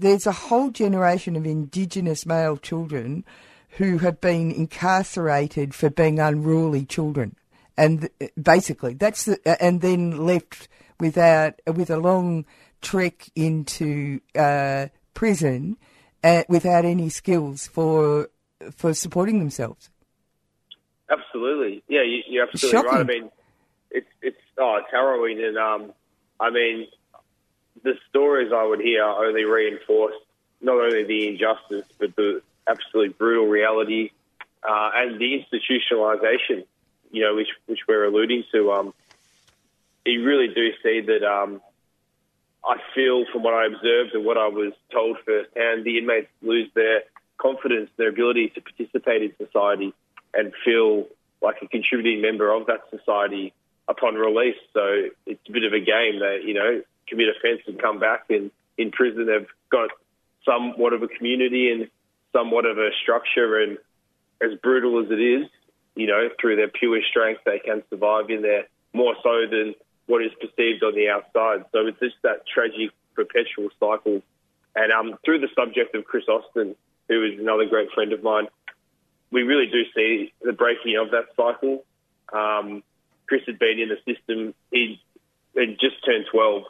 [0.00, 3.24] there's a whole generation of Indigenous male children
[3.70, 7.36] who have been incarcerated for being unruly children
[7.76, 8.08] and
[8.40, 10.68] basically that's the, and then left
[10.98, 12.44] without with a long
[12.80, 15.76] trek into uh, prison
[16.24, 18.28] uh, without any skills for
[18.72, 19.90] for supporting themselves.
[21.10, 22.90] Absolutely, yeah, you, are absolutely Shocking.
[22.90, 23.00] right.
[23.00, 23.30] I mean,
[23.90, 25.92] it's it's oh, it's harrowing, and um,
[26.40, 26.88] I mean,
[27.86, 30.14] the stories I would hear only reinforce
[30.60, 34.10] not only the injustice but the absolute brutal reality
[34.68, 36.64] uh, and the institutionalization
[37.10, 38.94] you know, which which we're alluding to, um,
[40.04, 41.22] you really do see that.
[41.24, 41.60] Um,
[42.64, 46.68] I feel from what I observed and what I was told firsthand, the inmates lose
[46.74, 47.02] their
[47.38, 49.94] confidence, their ability to participate in society,
[50.34, 51.06] and feel
[51.40, 53.52] like a contributing member of that society
[53.86, 54.56] upon release.
[54.74, 58.24] So it's a bit of a game that you know commit offence and come back,
[58.30, 59.90] and in prison they've got
[60.44, 61.88] somewhat of a community and
[62.32, 63.78] somewhat of a structure, and
[64.42, 65.46] as brutal as it is,
[65.94, 69.74] you know, through their pure strength, they can survive in there more so than
[70.06, 71.64] what is perceived on the outside.
[71.72, 74.22] So it's just that tragic perpetual cycle.
[74.74, 76.76] And um, through the subject of Chris Austin,
[77.08, 78.46] who is another great friend of mine,
[79.30, 81.84] we really do see the breaking of that cycle.
[82.32, 82.82] Um,
[83.26, 84.54] Chris had been in the system.
[84.70, 85.00] He
[85.56, 86.62] had just turned 12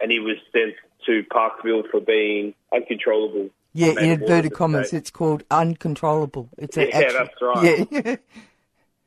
[0.00, 0.74] and he was sent
[1.06, 3.50] to Parkville for being uncontrollable.
[3.72, 6.48] Yeah, in inverted commas, it's called uncontrollable.
[6.56, 7.88] It's yeah, actual, that's right.
[7.90, 8.16] Yeah.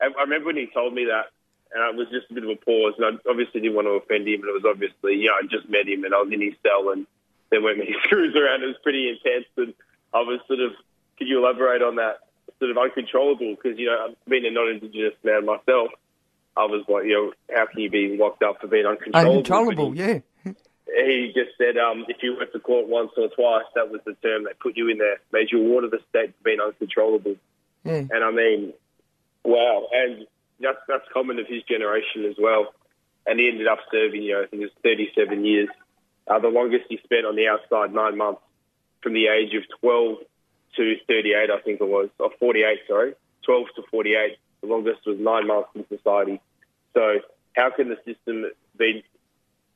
[0.00, 1.32] I remember when he told me that,
[1.72, 3.92] and it was just a bit of a pause, and I obviously didn't want to
[3.92, 6.32] offend him, and it was obviously, you know, I just met him, and I was
[6.32, 7.06] in his cell, and
[7.50, 8.62] there weren't many screws around.
[8.62, 9.74] It was pretty intense, and
[10.12, 10.72] I was sort of,
[11.16, 12.20] could you elaborate on that?
[12.58, 15.90] Sort of uncontrollable, because, you know, I'm being a non-Indigenous man myself,
[16.56, 19.30] I was like, you know, how can you be locked up for being uncontrollable?
[19.30, 20.18] Uncontrollable, yeah.
[20.88, 24.14] He just said, um, if you went to court once or twice, that was the
[24.22, 27.36] term they put you in there, made you water the state for being uncontrollable.
[27.84, 28.04] Yeah.
[28.10, 28.72] And I mean,
[29.44, 29.88] wow.
[29.92, 30.26] And
[30.60, 32.72] that's, that's common of his generation as well.
[33.26, 35.68] And he ended up serving, you know, I think it was 37 years.
[36.26, 38.40] Uh, the longest he spent on the outside, nine months,
[39.02, 40.18] from the age of 12
[40.76, 43.14] to 38, I think it was, or 48, sorry,
[43.44, 44.36] 12 to 48.
[44.60, 46.40] The longest was nine months in society.
[46.94, 47.20] So
[47.54, 48.46] how can the system
[48.78, 49.04] be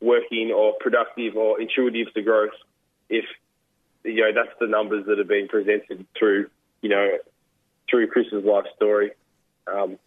[0.03, 2.51] working or productive or intuitive to growth
[3.09, 3.25] if
[4.05, 6.51] you know that's the numbers that have been presented through
[6.81, 7.19] you know
[7.89, 9.13] through Chris's life story.
[9.67, 9.99] Um,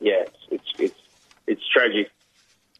[0.00, 1.00] yeah, it's, it's it's
[1.46, 2.10] it's tragic.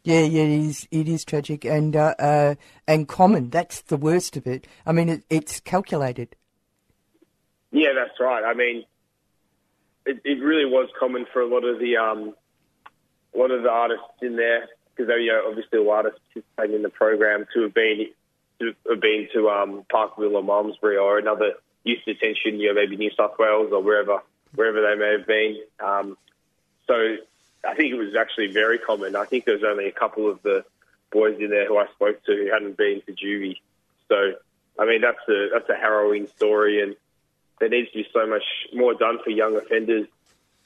[0.03, 0.89] Yeah, yeah, it is.
[0.91, 2.55] It is tragic and uh, uh,
[2.89, 3.51] and common.
[3.51, 4.67] That's the worst of it.
[4.87, 6.37] I mean, it, it's calculated.
[7.71, 8.43] Yeah, that's right.
[8.43, 8.85] I mean,
[10.07, 12.35] it, it really was common for a lot of the um,
[13.35, 14.69] a lot of the artists in there
[15.01, 18.09] because they you know, obviously a lot of participating in the program to have been
[18.61, 22.97] to have been to um, Parkville or Malmesbury or another youth detention, you know, maybe
[22.97, 24.19] New South Wales or wherever
[24.55, 25.57] wherever they may have been.
[25.83, 26.19] Um,
[26.87, 27.17] so
[27.67, 29.17] I think it was actually very common.
[29.17, 30.65] I think there was only a couple of the
[31.11, 33.61] boys in there who I spoke to who hadn't been to juvie.
[34.09, 34.35] So
[34.79, 36.97] I mean that's a that's a harrowing story, and
[37.59, 38.45] there needs to be so much
[38.75, 40.07] more done for young offenders,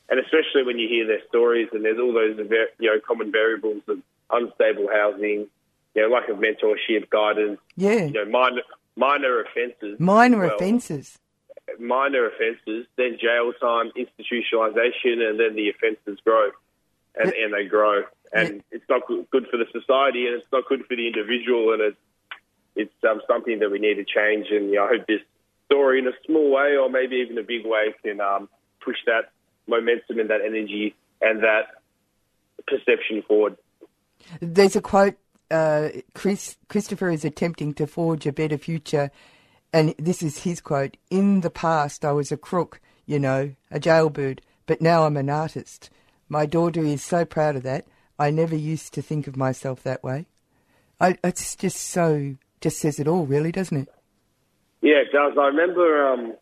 [0.08, 2.36] and especially when you hear their stories and there's all those
[2.80, 3.98] you know common variables of
[4.34, 5.46] unstable housing,
[5.94, 8.04] you know lack of mentorship, guidance, Yeah.
[8.06, 8.62] you know minor
[8.96, 11.18] minor offences, Minor well, offences.
[11.78, 16.50] minor offences, then jail time, institutionalisation, and then the offences grow,
[17.20, 20.64] and, and they grow, and it's not good, good for the society, and it's not
[20.68, 21.96] good for the individual, and it's
[22.76, 24.46] it's um, something that we need to change.
[24.50, 25.20] And you know, I hope this
[25.66, 28.48] story, in a small way or maybe even a big way, can um,
[28.84, 29.30] push that
[29.66, 31.66] momentum and that energy and that
[32.66, 33.56] perception forward.
[34.40, 35.16] There's a quote
[35.50, 39.10] uh, Chris, Christopher is attempting to forge a better future,
[39.72, 43.78] and this is his quote In the past, I was a crook, you know, a
[43.78, 45.90] jailbird, but now I'm an artist.
[46.28, 47.86] My daughter is so proud of that.
[48.18, 50.26] I never used to think of myself that way.
[51.00, 53.88] I, it's just so, just says it all, really, doesn't it?
[54.80, 55.32] Yeah, it does.
[55.38, 56.34] I remember um,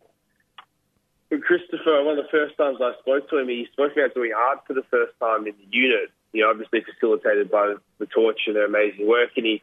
[1.31, 4.61] Christopher, one of the first times I spoke to him, he spoke about doing art
[4.67, 8.57] for the first time in the unit, you know, obviously facilitated by the Torch and
[8.57, 9.31] their amazing work.
[9.37, 9.63] And he,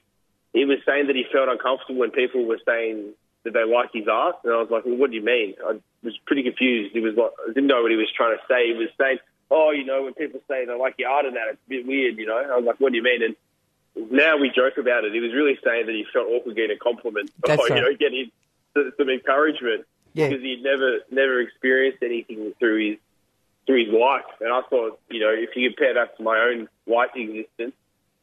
[0.53, 3.13] he was saying that he felt uncomfortable when people were saying
[3.43, 4.37] that they liked his art.
[4.43, 5.55] And I was like, well, what do you mean?
[5.65, 6.93] I was pretty confused.
[6.93, 8.67] He was like, I didn't know what he was trying to say.
[8.67, 9.19] He was saying,
[9.51, 11.87] oh, you know, when people say they like your art and that, it's a bit
[11.87, 12.37] weird, you know.
[12.37, 13.23] I was like, what do you mean?
[13.23, 13.35] And
[14.11, 15.13] now we joke about it.
[15.13, 17.95] He was really saying that he felt awkward getting a compliment That's or, you know,
[17.97, 18.31] getting
[18.75, 20.29] some encouragement Yeah.
[20.29, 22.97] because he'd never never experienced anything through his
[23.69, 24.25] through his life.
[24.41, 27.75] And I thought, you know, if you compare that to my own white existence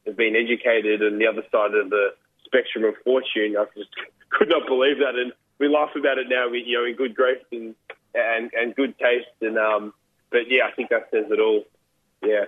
[0.05, 3.91] of being educated and the other side of the spectrum of fortune, I just
[4.31, 5.15] could not believe that.
[5.15, 5.31] And
[5.61, 7.77] we laugh about it now, we you know, in good grace and
[8.13, 9.31] and, and good taste.
[9.41, 9.95] And um,
[10.31, 11.63] but yeah, I think that says it all.
[12.25, 12.47] Yeah.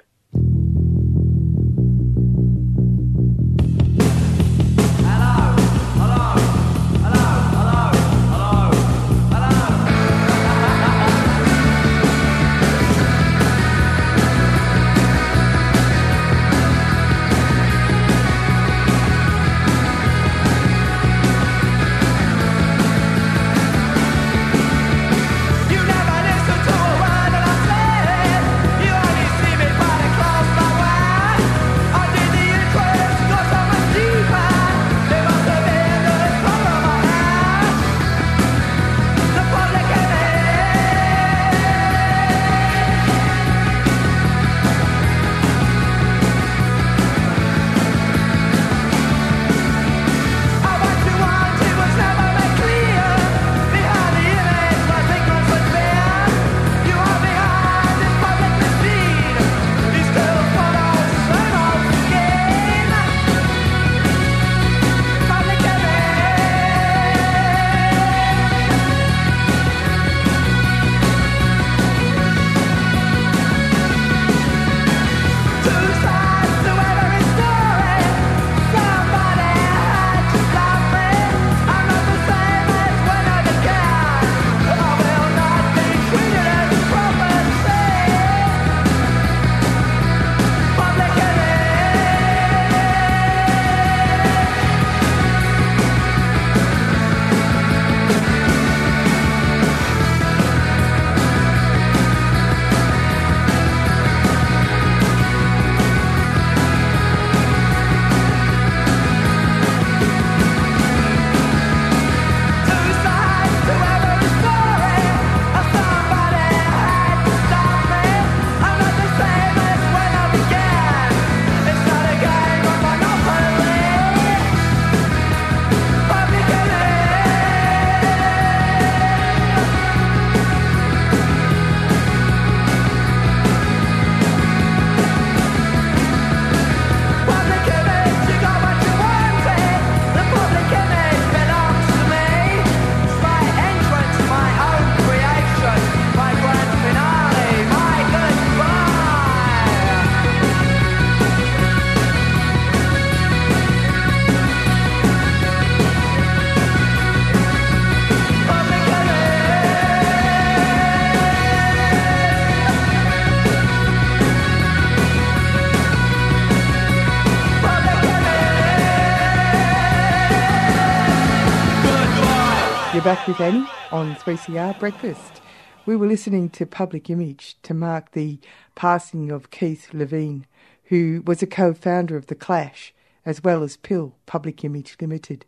[173.08, 175.40] Back with Annie on 3CR Breakfast.
[175.86, 178.38] We were listening to Public Image to mark the
[178.74, 180.44] passing of Keith Levene,
[180.84, 182.92] who was a co founder of The Clash,
[183.24, 185.46] as well as Pill Public Image Limited.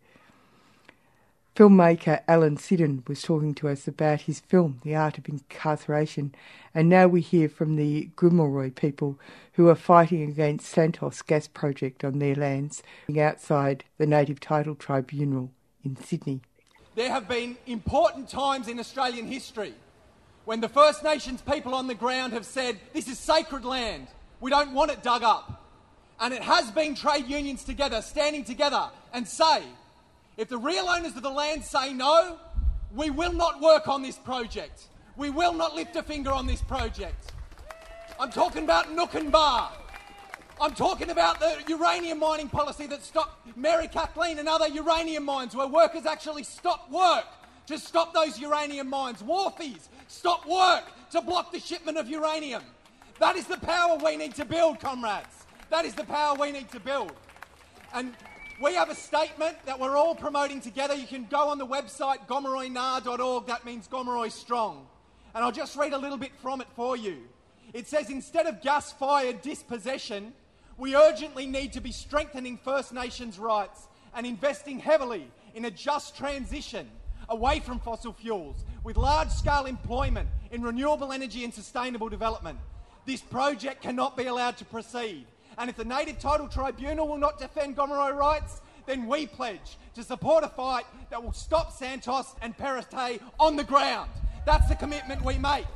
[1.54, 6.34] Filmmaker Alan Siddon was talking to us about his film, The Art of Incarceration,
[6.74, 9.20] and now we hear from the Gomeroi people
[9.52, 12.82] who are fighting against Santos gas project on their lands
[13.18, 15.50] outside the Native Title Tribunal
[15.84, 16.40] in Sydney.
[17.00, 19.72] There have been important times in Australian history
[20.44, 24.50] when the First Nations people on the ground have said, This is sacred land, we
[24.50, 25.64] don't want it dug up.
[26.20, 29.62] And it has been trade unions together, standing together, and say,
[30.36, 32.38] if the real owners of the land say no,
[32.94, 34.88] we will not work on this project.
[35.16, 37.32] We will not lift a finger on this project.
[38.20, 39.70] I'm talking about Noonkanbah.
[40.60, 45.56] I'm talking about the uranium mining policy that stopped Mary Kathleen and other uranium mines
[45.56, 47.24] where workers actually stopped work
[47.66, 49.22] to stop those uranium mines.
[49.22, 52.62] Wharfies stop work to block the shipment of uranium.
[53.20, 55.46] That is the power we need to build, comrades.
[55.70, 57.12] That is the power we need to build.
[57.94, 58.14] And
[58.60, 60.94] we have a statement that we're all promoting together.
[60.94, 64.86] You can go on the website gomeroynar.org, that means Gomeroi Strong.
[65.34, 67.16] And I'll just read a little bit from it for you.
[67.72, 70.34] It says instead of gas fired dispossession,
[70.80, 76.16] we urgently need to be strengthening First Nations rights and investing heavily in a just
[76.16, 76.88] transition
[77.28, 82.58] away from fossil fuels with large scale employment in renewable energy and sustainable development.
[83.04, 85.26] This project cannot be allowed to proceed.
[85.58, 90.02] And if the Native Title Tribunal will not defend Gomeroi rights, then we pledge to
[90.02, 94.10] support a fight that will stop Santos and Perrottet on the ground.
[94.46, 95.66] That's the commitment we make.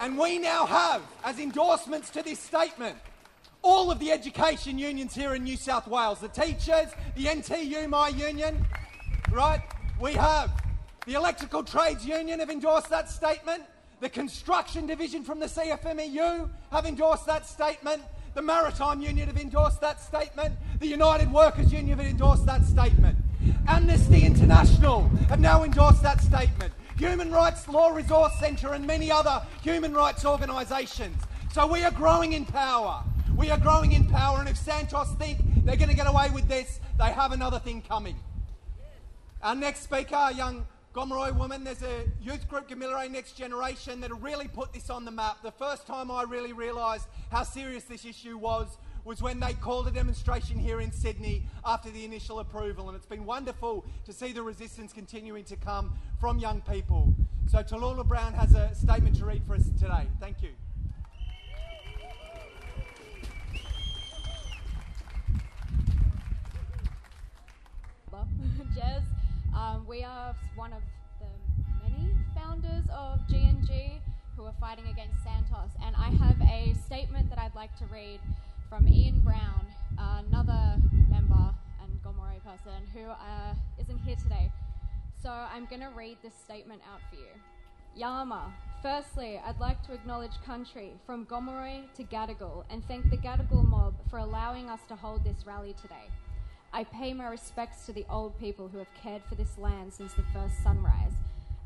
[0.00, 2.98] And we now have, as endorsements to this statement,
[3.66, 6.86] all of the education unions here in New South Wales the teachers,
[7.16, 8.64] the NTU, my union,
[9.32, 9.60] right?
[10.00, 10.52] We have
[11.04, 13.64] the Electrical Trades Union have endorsed that statement.
[13.98, 18.02] The Construction Division from the CFMEU have endorsed that statement.
[18.34, 20.54] The Maritime Union have endorsed that statement.
[20.78, 23.18] The United Workers Union have endorsed that statement.
[23.66, 26.72] Amnesty International have now endorsed that statement.
[26.98, 31.20] Human Rights Law Resource Centre and many other human rights organisations.
[31.52, 33.02] So we are growing in power.
[33.36, 36.48] We are growing in power, and if Santos think they're going to get away with
[36.48, 38.16] this, they have another thing coming.
[39.42, 44.10] Our next speaker, a young Gomeroi woman, there's a youth group, Gamilaroi Next Generation, that
[44.22, 45.42] really put this on the map.
[45.42, 49.86] The first time I really realised how serious this issue was was when they called
[49.86, 52.88] a demonstration here in Sydney after the initial approval.
[52.88, 57.14] And it's been wonderful to see the resistance continuing to come from young people.
[57.48, 60.08] So Tallulah Brown has a statement to read for us today.
[60.18, 60.50] Thank you.
[68.76, 69.02] Jez.
[69.54, 70.82] Um, we are one of
[71.20, 71.26] the
[71.82, 74.00] many founders of GNG
[74.36, 78.20] who are fighting against Santos, and I have a statement that I'd like to read
[78.68, 79.66] from Ian Brown,
[79.98, 80.76] another
[81.08, 83.54] member and Gomeroi person who uh,
[83.88, 84.50] not here today.
[85.22, 87.32] So I'm going to read this statement out for you.
[87.94, 88.52] Yama.
[88.82, 93.94] Firstly, I'd like to acknowledge country from Gomeroi to Gadigal and thank the Gadigal mob
[94.10, 96.10] for allowing us to hold this rally today.
[96.76, 100.12] I pay my respects to the old people who have cared for this land since
[100.12, 101.14] the first sunrise.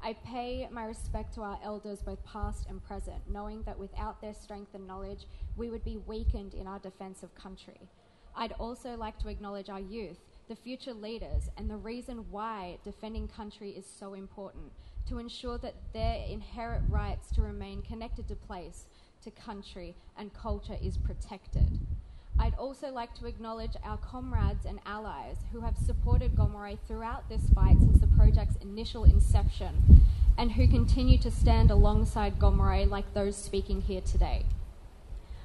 [0.01, 4.35] I pay my respect to our elders, both past and present, knowing that without their
[4.35, 7.81] strength and knowledge, we would be weakened in our defence of country.
[8.37, 13.27] I'd also like to acknowledge our youth, the future leaders, and the reason why defending
[13.27, 14.71] country is so important
[15.09, 18.87] to ensure that their inherent rights to remain connected to place,
[19.25, 21.81] to country, and culture is protected.
[22.41, 27.51] I'd also like to acknowledge our comrades and allies who have supported Gomeroi throughout this
[27.51, 30.07] fight since the project's initial inception
[30.39, 34.47] and who continue to stand alongside Gomeroi like those speaking here today.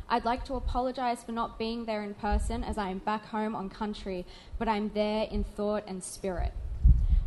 [0.08, 3.56] I'd like to apologise for not being there in person as I am back home
[3.56, 4.26] on country,
[4.58, 6.54] but I'm there in thought and spirit.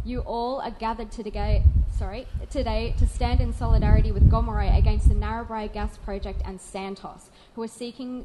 [0.03, 1.62] You all are gathered today,
[1.95, 7.29] sorry, today to stand in solidarity with Gomeroi against the Narrabri Gas Project and Santos,
[7.55, 8.25] who are seeking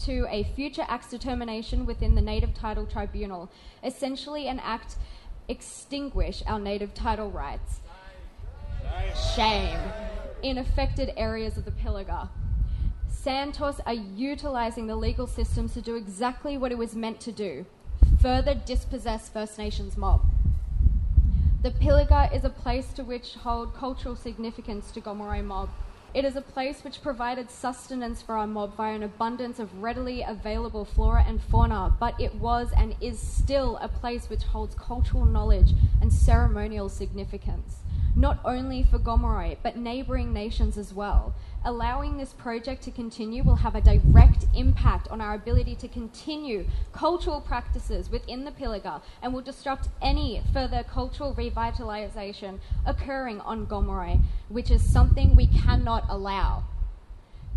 [0.00, 3.50] to a future act's determination within the Native Title Tribunal,
[3.82, 4.96] essentially an act
[5.48, 7.80] extinguish our native title rights.
[9.34, 9.78] Shame.
[10.42, 12.28] In affected areas of the Pilliga.
[13.08, 17.64] Santos are utilising the legal systems to do exactly what it was meant to do
[18.20, 20.22] further dispossess First Nations mob.
[21.62, 25.68] The Pilliga is a place to which hold cultural significance to Gomeroi mob
[26.14, 30.22] It is a place which provided sustenance for our mob via an abundance of readily
[30.22, 35.24] available flora and fauna, but it was and is still a place which holds cultural
[35.24, 37.78] knowledge and ceremonial significance,
[38.16, 41.34] not only for Gomeroi, but neighbouring nations as well.
[41.64, 46.66] Allowing this project to continue will have a direct impact on our ability to continue
[46.92, 54.20] cultural practices within the Pilliga and will disrupt any further cultural revitalisation occurring on Gomeroi,
[54.48, 56.64] which is something we cannot allow.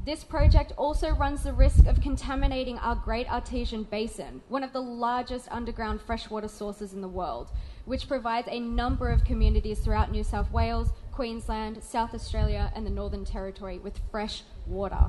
[0.06, 4.82] This project also runs the risk of contaminating our Great Artesian Basin, one of the
[4.82, 7.50] largest underground freshwater sources in the world,
[7.88, 12.92] which provides a number of communities throughout New South Wales, Queensland, South Australia, and the
[12.92, 15.06] Northern Territory with fresh water.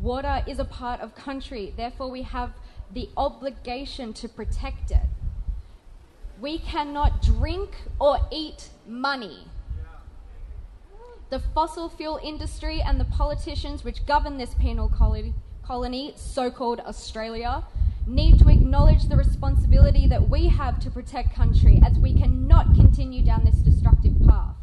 [0.00, 2.52] Water is a part of country, therefore, we have
[2.92, 5.08] the obligation to protect it.
[6.38, 9.48] We cannot drink or eat money.
[11.30, 14.92] The fossil fuel industry and the politicians which govern this penal
[15.66, 17.64] colony, so called Australia,
[18.06, 23.24] need to acknowledge the responsibility that we have to protect country as we cannot continue
[23.24, 24.56] down this destructive path.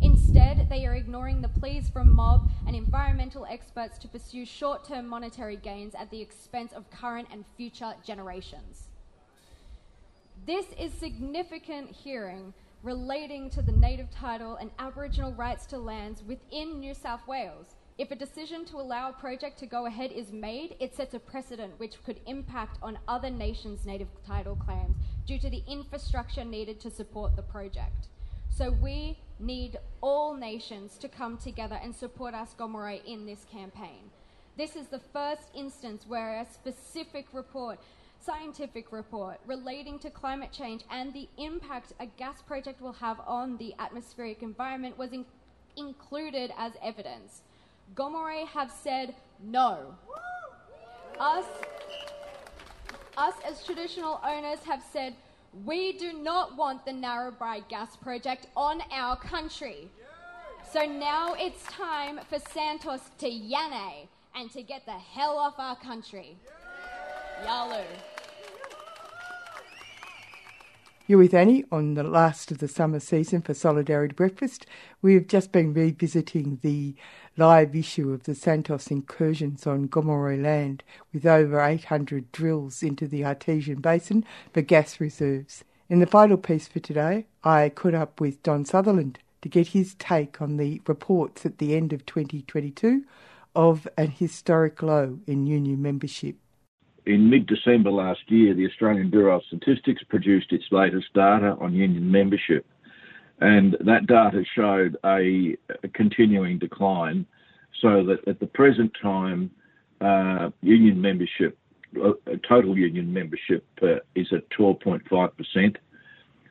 [0.00, 5.06] Instead, they are ignoring the pleas from mob and environmental experts to pursue short term
[5.06, 8.84] monetary gains at the expense of current and future generations.
[10.46, 16.78] This is significant hearing relating to the native title and Aboriginal rights to lands within
[16.78, 17.74] New South Wales.
[17.98, 21.18] If a decision to allow a project to go ahead is made, it sets a
[21.18, 24.94] precedent which could impact on other nations' native title claims
[25.26, 28.06] due to the infrastructure needed to support the project.
[28.50, 32.54] So we need all nations to come together and support us
[33.04, 34.10] in this campaign.
[34.56, 37.80] This is the first instance where a specific report,
[38.20, 43.56] scientific report relating to climate change and the impact a gas project will have on
[43.56, 45.26] the atmospheric environment was in-
[45.76, 47.42] included as evidence.
[47.94, 49.94] Gomeroi have said no.
[51.18, 51.44] Us,
[53.16, 55.14] us as traditional owners have said
[55.64, 59.88] we do not want the Narrabri gas project on our country.
[60.70, 65.76] So now it's time for Santos to yane and to get the hell off our
[65.76, 66.36] country.
[67.44, 67.84] Yalu.
[71.06, 74.66] You're with Annie on the last of the summer season for Solidarity Breakfast.
[75.00, 76.96] We've just been revisiting the
[77.38, 80.82] live issue of the Santos incursions on Gomeroi land
[81.12, 85.64] with over 800 drills into the Artesian Basin for gas reserves.
[85.88, 89.94] In the final piece for today, I caught up with Don Sutherland to get his
[89.94, 93.04] take on the reports at the end of 2022
[93.54, 96.36] of an historic low in union membership.
[97.06, 101.72] In mid December last year, the Australian Bureau of Statistics produced its latest data on
[101.72, 102.66] union membership,
[103.40, 107.26] and that data showed a, a continuing decline.
[107.80, 109.50] So that at the present time,
[110.00, 111.56] uh, union membership,
[112.02, 112.12] uh,
[112.48, 115.76] total union membership, uh, is at 12.5%.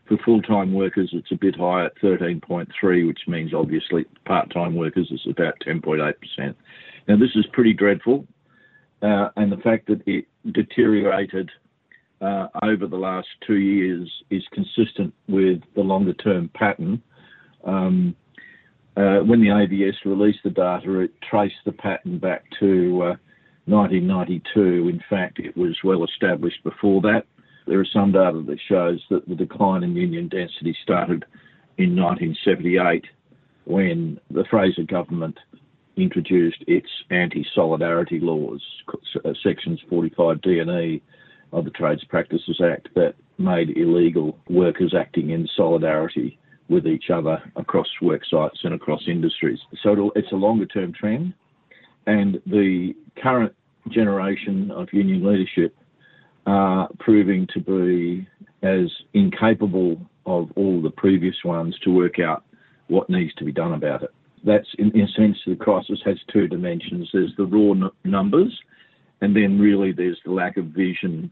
[0.08, 4.74] For full time workers, it's a bit higher at 13.3, which means obviously part time
[4.76, 6.56] workers is about 10.8%.
[7.10, 8.26] Now, this is pretty dreadful
[9.02, 11.52] uh, and the fact that it deteriorated
[12.22, 17.02] over the last two years is consistent with the longer term pattern.
[17.64, 18.16] Um,
[18.96, 23.16] uh, when the ABS released the data, it traced the pattern back to
[23.66, 24.60] 1992.
[24.60, 27.26] Uh, in fact, it was well established before that.
[27.68, 31.26] There is some data that shows that the decline in union density started
[31.78, 33.06] in 1978
[33.66, 35.38] when the Fraser government
[35.98, 38.62] introduced its anti-solidarity laws,
[39.26, 41.02] uh, sections 45D and E
[41.52, 46.38] of the Trades Practices Act that made illegal workers acting in solidarity
[46.70, 49.60] with each other across work sites and across industries.
[49.82, 51.34] So it's a longer term trend,
[52.06, 53.54] and the current
[53.90, 55.76] generation of union leadership
[56.46, 58.28] are proving to be
[58.64, 62.44] as incapable of all the previous ones to work out
[62.88, 64.12] what needs to be done about it
[64.44, 67.10] that's in, in a sense the crisis has two dimensions.
[67.12, 68.58] There's the raw n- numbers,
[69.22, 71.32] and then really there's the lack of vision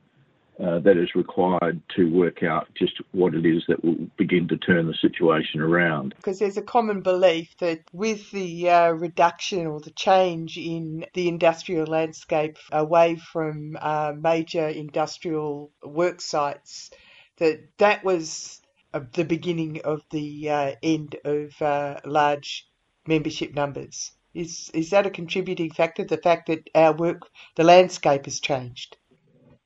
[0.63, 4.57] uh, that is required to work out just what it is that will begin to
[4.57, 6.13] turn the situation around.
[6.15, 11.27] Because there's a common belief that with the uh, reduction or the change in the
[11.27, 16.89] industrial landscape away from uh, major industrial work sites,
[17.37, 18.61] that that was
[18.93, 22.65] uh, the beginning of the uh, end of uh, large
[23.05, 24.13] membership numbers.
[24.35, 26.03] Is is that a contributing factor?
[26.03, 27.21] The fact that our work,
[27.55, 28.97] the landscape has changed.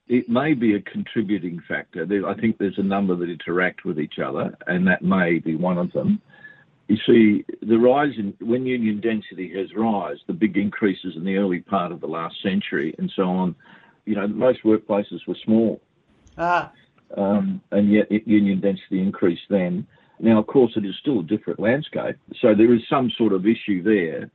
[0.07, 2.07] It may be a contributing factor.
[2.27, 5.77] I think there's a number that interact with each other, and that may be one
[5.79, 6.21] of them.
[6.87, 11.37] you see the rise in when union density has rise, the big increases in the
[11.37, 13.55] early part of the last century and so on.
[14.05, 15.79] You know, most workplaces were small,
[16.37, 16.71] Ah,
[17.15, 19.85] um, and yet union density increased then.
[20.19, 23.45] Now, of course, it is still a different landscape, so there is some sort of
[23.45, 24.29] issue there,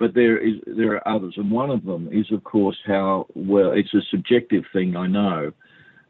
[0.00, 3.72] but there is there are others, and one of them is, of course, how well
[3.72, 5.52] it's a subjective thing, I know,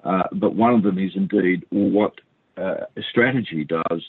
[0.04, 2.14] uh, but one of them is indeed what
[2.56, 4.02] uh, strategy does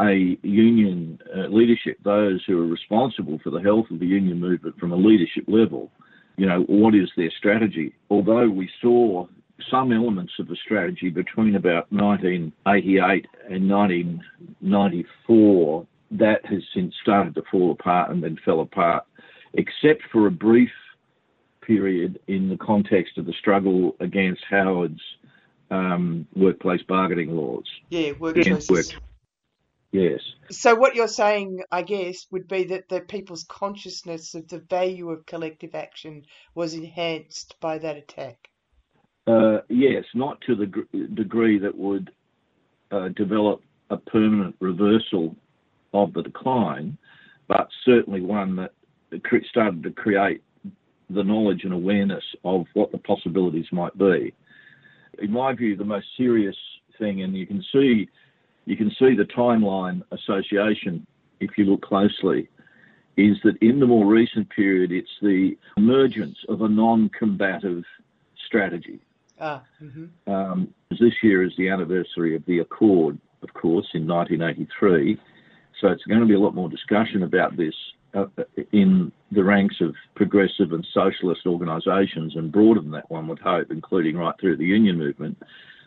[0.00, 4.78] a union uh, leadership, those who are responsible for the health of the union movement
[4.78, 5.90] from a leadership level,
[6.36, 7.92] you know, what is their strategy?
[8.10, 9.26] Although we saw
[9.70, 17.42] some elements of the strategy between about 1988 and 1994, that has since started to
[17.50, 19.04] fall apart and then fell apart,
[19.54, 20.70] except for a brief
[21.62, 25.00] period in the context of the struggle against Howard's
[25.70, 27.64] um, workplace bargaining laws.
[27.90, 28.70] yeah, work choices.
[28.70, 29.02] work-
[29.90, 30.20] Yes.
[30.50, 35.08] So what you're saying, I guess, would be that the people's consciousness of the value
[35.10, 38.36] of collective action was enhanced by that attack.
[39.26, 40.82] Uh, yes, not to the gr-
[41.14, 42.10] degree that would
[42.90, 45.34] uh, develop a permanent reversal
[45.94, 46.98] of the decline,
[47.46, 48.72] but certainly one that
[49.48, 50.42] started to create
[51.10, 54.34] the knowledge and awareness of what the possibilities might be.
[55.20, 56.56] In my view, the most serious
[56.98, 58.08] thing, and you can see
[58.66, 61.06] you can see the timeline association
[61.40, 62.48] if you look closely,
[63.16, 67.84] is that in the more recent period, it's the emergence of a non-combative
[68.46, 69.00] strategy.
[69.40, 75.18] Ah, hmm Um, this year is the anniversary of the Accord, of course, in 1983.
[75.80, 77.74] So it's going to be a lot more discussion about this
[78.72, 83.70] in the ranks of progressive and socialist organisations, and broader than that, one would hope,
[83.70, 85.36] including right through the union movement.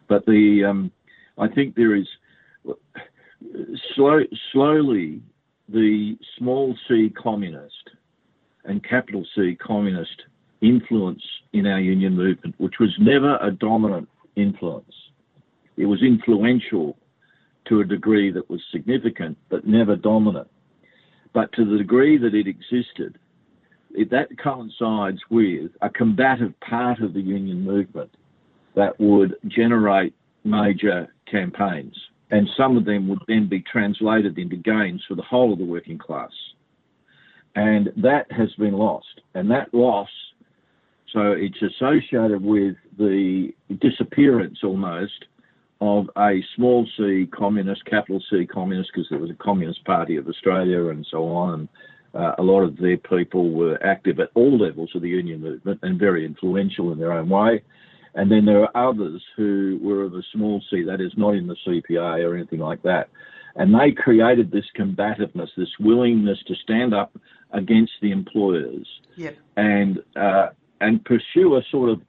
[0.08, 0.92] But the um,
[1.38, 2.08] I think there is
[3.96, 4.20] slow,
[4.52, 5.22] slowly
[5.70, 7.90] the small c communist
[8.66, 10.24] and capital C communist
[10.62, 11.24] influence
[11.54, 14.94] in our union movement, which was never a dominant influence.
[15.78, 16.98] It was influential
[17.66, 20.48] to a degree that was significant, but never dominant.
[21.34, 23.18] But to the degree that it existed,
[24.10, 28.12] that coincides with a combative part of the union movement
[28.76, 30.14] that would generate
[30.44, 31.96] major campaigns.
[32.32, 35.66] And some of them would then be translated into gains for the whole of the
[35.66, 36.32] working class.
[37.56, 39.22] And that has been lost.
[39.34, 40.10] And that loss,
[41.12, 45.26] so it's associated with the disappearance almost
[45.82, 50.28] of a small c communist, capital C communist, because there was a Communist Party of
[50.28, 51.54] Australia and so on.
[51.54, 51.70] And
[52.14, 55.80] uh, a lot of their people were active at all levels of the union movement
[55.82, 57.64] and very influential in their own way.
[58.14, 61.48] And then there are others who were of a small c, that is not in
[61.48, 63.10] the CPA or anything like that.
[63.56, 67.18] And they created this combativeness, this willingness to stand up
[67.52, 69.38] against the employers Yep.
[69.58, 70.50] and uh,
[70.80, 72.02] and pursue a sort of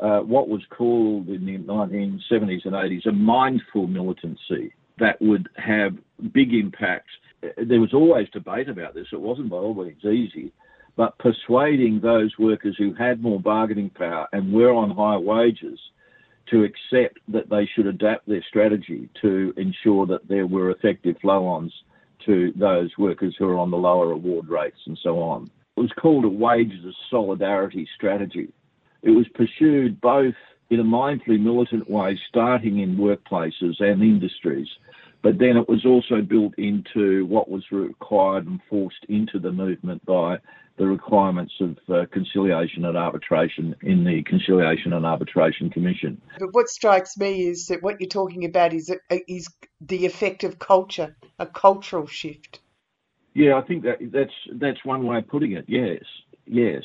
[0.00, 5.94] uh, what was called in the 1970s and 80s a mindful militancy that would have
[6.32, 7.08] big impact.
[7.42, 9.06] There was always debate about this.
[9.12, 10.52] It wasn't by all means easy,
[10.96, 15.78] but persuading those workers who had more bargaining power and were on higher wages
[16.50, 21.72] to accept that they should adapt their strategy to ensure that there were effective flow-ons
[22.26, 25.50] to those workers who are on the lower award rates and so on.
[25.76, 28.52] It was called a wages of solidarity strategy.
[29.02, 30.34] It was pursued both
[30.70, 34.68] in a mindfully militant way, starting in workplaces and industries,
[35.22, 40.04] but then it was also built into what was required and forced into the movement
[40.06, 40.38] by
[40.78, 46.20] the requirements of uh, conciliation and arbitration in the Conciliation and Arbitration Commission.
[46.38, 48.90] But what strikes me is that what you're talking about is
[49.28, 49.46] is
[49.82, 52.60] the effect of culture, a cultural shift.
[53.34, 55.66] Yeah, I think that that's that's one way of putting it.
[55.68, 56.02] Yes,
[56.46, 56.82] yes.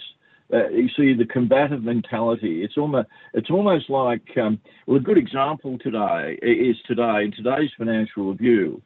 [0.54, 2.64] Uh, you see, the combative mentality.
[2.64, 7.72] It's almost it's almost like um, well, a good example today is today in today's
[7.78, 8.82] financial review.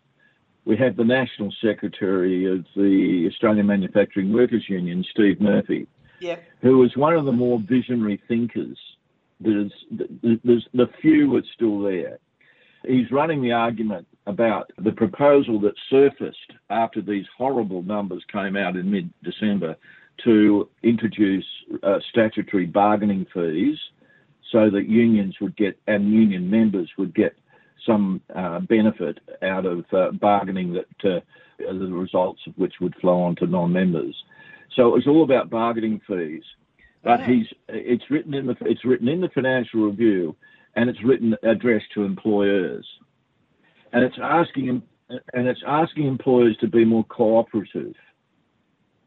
[0.65, 5.87] We have the National Secretary of the Australian Manufacturing Workers Union, Steve Murphy,
[6.21, 6.35] Yeah.
[6.61, 8.77] who is one of the more visionary thinkers.
[9.39, 12.19] There's, there's the few that's still there.
[12.85, 18.75] He's running the argument about the proposal that surfaced after these horrible numbers came out
[18.75, 19.75] in mid December
[20.23, 21.45] to introduce
[21.83, 23.77] uh, statutory bargaining fees
[24.51, 27.35] so that unions would get and union members would get
[27.85, 31.19] some uh, benefit out of uh, bargaining that uh,
[31.57, 34.15] the results of which would flow on to non-members.
[34.75, 36.43] So it was all about bargaining fees.
[37.03, 40.35] But he's it's written in the it's written in the financial review
[40.75, 42.85] and it's written addressed to employers.
[43.93, 44.83] And it's asking
[45.33, 47.95] and it's asking employers to be more cooperative,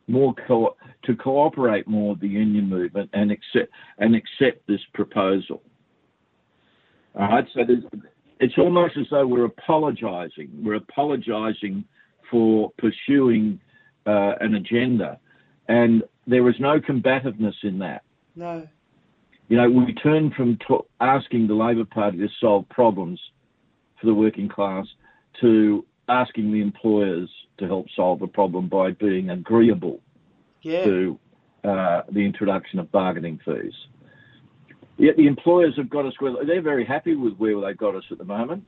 [0.09, 5.63] more co- to cooperate more with the union movement and accept and accept this proposal.
[7.15, 7.85] All right, so there's,
[8.41, 10.51] it's almost as though we're apologising.
[10.63, 11.85] We're apologising
[12.31, 13.61] for pursuing
[14.07, 15.19] uh, an agenda,
[15.69, 18.03] and there is no combativeness in that.
[18.35, 18.67] No.
[19.49, 23.21] You know, we turn from to- asking the Labor Party to solve problems
[24.01, 24.87] for the working class
[25.41, 30.01] to asking the employers to help solve the problem by being agreeable
[30.63, 30.85] Yeah.
[30.85, 31.19] to
[31.65, 33.75] uh, the introduction of bargaining fees.
[34.99, 38.05] Yet the employers have got us where they're very happy with where they got us
[38.11, 38.65] at the moment.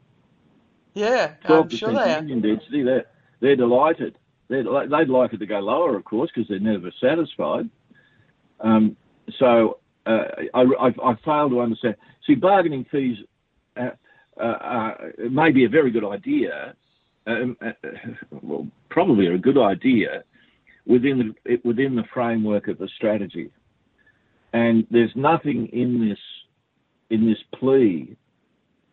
[0.94, 2.18] Yeah, I'm sure they are.
[2.20, 2.82] union density.
[2.82, 3.06] They're
[3.40, 4.16] they're delighted.
[4.48, 7.68] They're, they'd like it to go lower, of course, because they're never satisfied.
[8.60, 8.96] Um,
[9.38, 10.24] so uh,
[10.54, 11.96] I, I, I fail to understand.
[12.26, 13.18] See, bargaining fees
[13.76, 13.90] uh,
[14.38, 14.94] uh, uh,
[15.30, 16.74] may be a very good idea.
[17.26, 17.72] Um, uh,
[18.42, 20.24] well, probably a good idea
[20.86, 23.50] within the within the framework of the strategy.
[24.52, 26.18] And there's nothing in this
[27.10, 28.16] in this plea,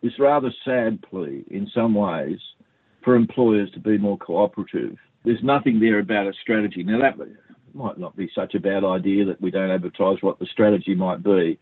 [0.02, 2.40] this rather sad plea in some ways,
[3.04, 4.98] for employers to be more cooperative.
[5.24, 6.84] There's nothing there about a strategy.
[6.84, 7.16] Now that
[7.74, 11.24] might not be such a bad idea that we don't advertise what the strategy might
[11.24, 11.60] be,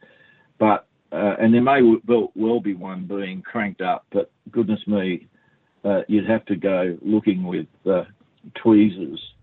[0.59, 5.27] but uh, and there may well, well be one being cranked up, but goodness me,
[5.83, 8.03] uh, you'd have to go looking with uh,
[8.55, 9.33] tweezers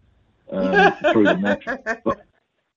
[0.53, 1.81] um, through the mattress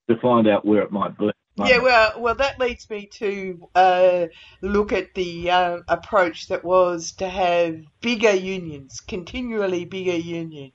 [0.09, 1.31] to find out where it might be.
[1.57, 4.27] Yeah, well, well, that leads me to uh,
[4.61, 10.71] look at the uh, approach that was to have bigger unions, continually bigger unions,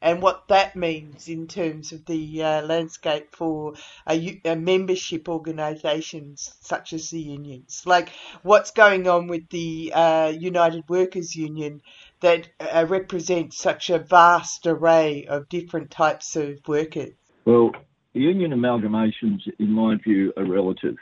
[0.00, 3.74] and what that means in terms of the uh, landscape for
[4.06, 7.82] a, a membership organisations such as the unions.
[7.84, 8.10] Like
[8.42, 11.82] what's going on with the uh, United Workers Union
[12.20, 17.14] that uh, represents such a vast array of different types of workers.
[17.44, 17.72] Well,
[18.12, 20.96] union amalgamations, in my view, are relative.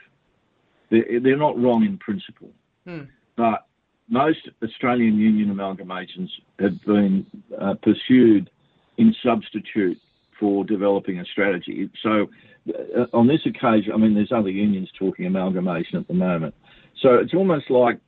[0.90, 2.51] They're, they're not wrong in principle,
[2.86, 3.05] Hmm.
[3.36, 3.66] but
[4.09, 6.28] most Australian union amalgamations
[6.60, 7.27] have been
[7.60, 8.51] uh, pursued
[8.98, 9.98] in substitute
[10.39, 11.90] for developing a strategy.
[12.02, 12.28] So,
[12.68, 16.55] uh, on this occasion, I mean, there's other unions talking amalgamation at the moment.
[17.02, 17.98] So it's almost like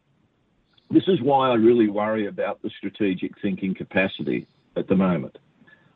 [0.90, 4.46] this is why I really worry about the strategic thinking capacity
[4.76, 5.38] at the moment.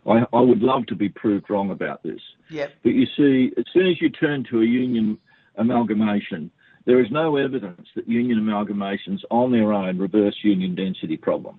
[0.06, 2.20] I, I would love to be proved wrong about this.
[2.50, 2.72] Yep.
[2.82, 5.18] But you see, as soon as you turn to a union
[5.56, 6.50] amalgamation,
[6.84, 11.58] there is no evidence that union amalgamations on their own reverse union density problem.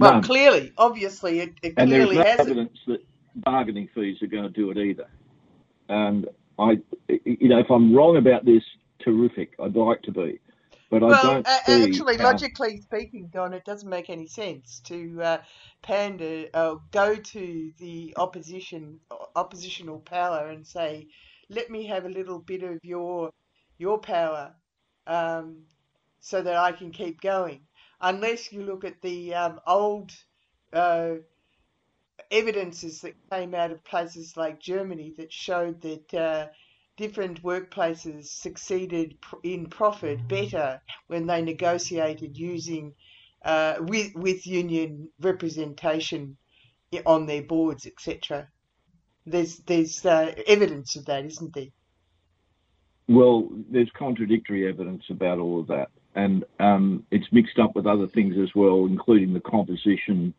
[0.00, 0.22] Well, None.
[0.22, 2.48] clearly, obviously, it, it and there's clearly no hasn't.
[2.48, 3.04] evidence that
[3.36, 5.06] bargaining fees are going to do it either.
[5.88, 6.26] And
[6.58, 6.78] I,
[7.08, 8.62] you know, if I'm wrong about this,
[9.00, 9.52] terrific.
[9.62, 10.40] I'd like to be,
[10.90, 15.22] but I don't see actually, how- logically speaking, Don, it doesn't make any sense to
[15.22, 15.38] uh,
[15.82, 19.00] pander, uh, go to the opposition,
[19.36, 21.08] oppositional power, and say,
[21.48, 23.30] "Let me have a little bit of your
[23.78, 24.54] your power,
[25.06, 25.64] um,
[26.20, 27.66] so that I can keep going."
[28.00, 30.12] Unless you look at the um, old
[30.72, 31.14] uh,
[32.30, 36.46] evidences that came out of places like Germany that showed that uh,
[36.96, 42.94] different workplaces succeeded in profit better when they negotiated using
[43.44, 46.36] uh, with with union representation
[47.06, 48.48] on their boards, etc.
[49.26, 51.72] There's there's uh, evidence of that, isn't there?
[53.08, 58.06] Well, there's contradictory evidence about all of that, and um, it's mixed up with other
[58.06, 60.34] things as well, including the composition,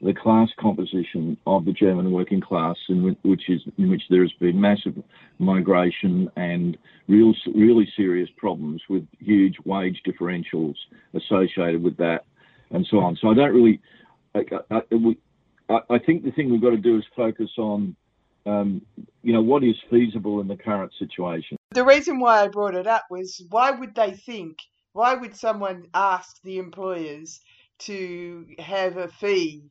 [0.00, 4.32] the class composition of the German working class, in which, is in which there has
[4.34, 4.94] been massive
[5.38, 6.78] migration and
[7.08, 10.74] real, really serious problems with huge wage differentials
[11.14, 12.24] associated with that,
[12.70, 13.16] and so on.
[13.20, 13.80] So I don't really,
[14.34, 14.82] I, I,
[15.68, 17.96] I, I think the thing we've got to do is focus on.
[18.44, 18.82] Um,
[19.24, 21.56] you know what is feasible in the current situation.
[21.72, 24.58] The reason why I brought it up was why would they think,
[24.96, 27.40] why would someone ask the employers
[27.80, 29.62] to have a fee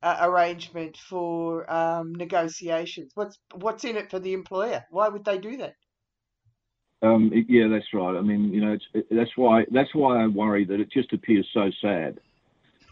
[0.00, 3.10] uh, arrangement for um, negotiations?
[3.16, 4.84] What's what's in it for the employer?
[4.90, 5.74] Why would they do that?
[7.02, 8.16] Um, yeah, that's right.
[8.16, 11.48] I mean, you know, it, that's why that's why I worry that it just appears
[11.52, 12.20] so sad.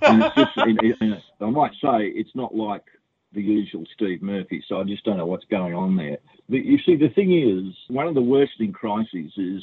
[0.02, 2.84] And it's just, I might say it's not like
[3.32, 6.18] the usual Steve Murphy, so I just don't know what's going on there.
[6.48, 9.62] But you see, the thing is, one of the worst in crises is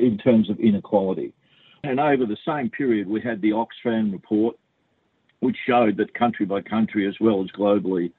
[0.00, 1.32] in terms of inequality.
[1.82, 4.56] And over the same period, we had the Oxfam report,
[5.40, 8.12] which showed that country by country, as well as globally,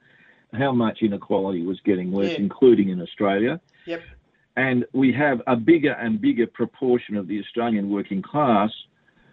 [0.52, 2.38] how much inequality was getting worse, Yeah.
[2.38, 3.60] including in Australia.
[3.86, 4.02] Yep.
[4.56, 8.70] And we have a bigger and bigger proportion of the Australian working class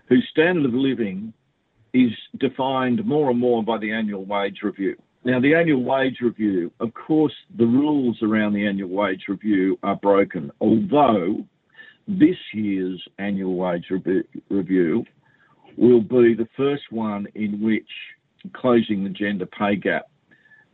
[0.07, 1.33] whose standard of living
[1.93, 4.97] is defined more and more by the annual wage review.
[5.23, 9.95] Now, the annual wage review, of course, the rules around the annual wage review are
[9.95, 11.45] broken, although
[12.07, 15.05] this year's annual wage re- review
[15.77, 17.87] will be the first one in which
[18.53, 20.09] closing the gender pay gap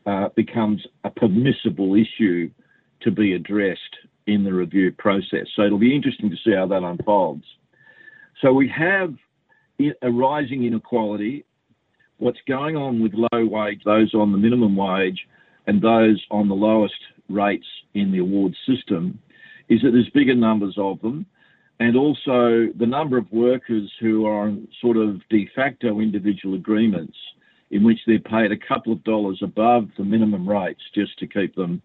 [0.05, 2.49] uh, becomes a permissible issue
[3.01, 3.95] to be addressed
[4.27, 5.47] in the review process.
[5.55, 7.45] So it'll be interesting to see how that unfolds.
[8.41, 9.13] So we have
[10.01, 11.45] a rising inequality.
[12.17, 15.27] What's going on with low wage, those on the minimum wage,
[15.67, 16.95] and those on the lowest
[17.29, 19.19] rates in the award system,
[19.69, 21.25] is that there's bigger numbers of them.
[21.79, 27.17] And also the number of workers who are on sort of de facto individual agreements
[27.71, 31.55] in which they're paid a couple of dollars above the minimum rates just to keep
[31.55, 31.81] them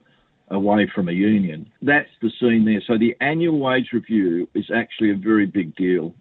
[0.48, 1.70] away from a union.
[1.82, 2.82] That's the scene there.
[2.86, 6.14] So the annual wage review is actually a very big deal.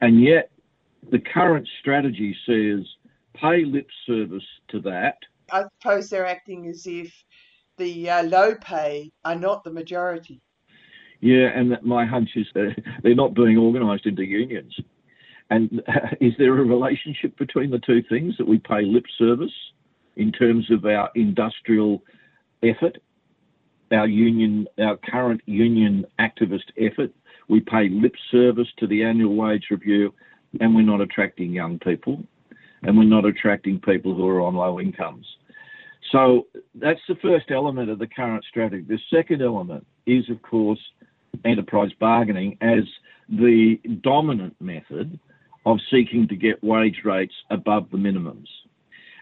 [0.00, 0.50] And yet
[1.10, 2.86] the current strategy says
[3.34, 5.16] pay lip service to that.
[5.50, 7.12] I suppose they're acting as if
[7.78, 10.40] the uh, low pay are not the majority.
[11.26, 12.76] Yeah, and my hunch is they're
[13.16, 14.72] not being organised into unions.
[15.50, 19.50] And uh, is there a relationship between the two things that we pay lip service
[20.14, 22.04] in terms of our industrial
[22.62, 22.98] effort,
[23.90, 27.10] our union, our current union activist effort?
[27.48, 30.14] We pay lip service to the annual wage review,
[30.60, 32.22] and we're not attracting young people,
[32.82, 35.26] and we're not attracting people who are on low incomes.
[36.12, 36.46] So
[36.76, 38.84] that's the first element of the current strategy.
[38.86, 40.78] The second element is, of course,
[41.44, 42.84] enterprise bargaining as
[43.28, 45.18] the dominant method
[45.64, 48.46] of seeking to get wage rates above the minimums.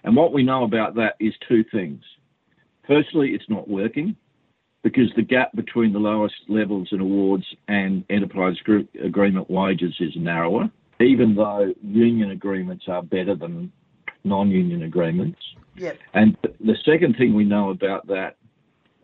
[0.04, 2.02] And what we know about that is two things.
[2.86, 4.14] Firstly, it's not working
[4.82, 10.12] because the gap between the lowest levels in awards and enterprise group agreement wages is
[10.14, 10.70] narrower,
[11.00, 13.72] even though union agreements are better than
[14.24, 15.40] non-union agreements.
[15.76, 15.98] Yep.
[16.12, 18.36] And the second thing we know about that,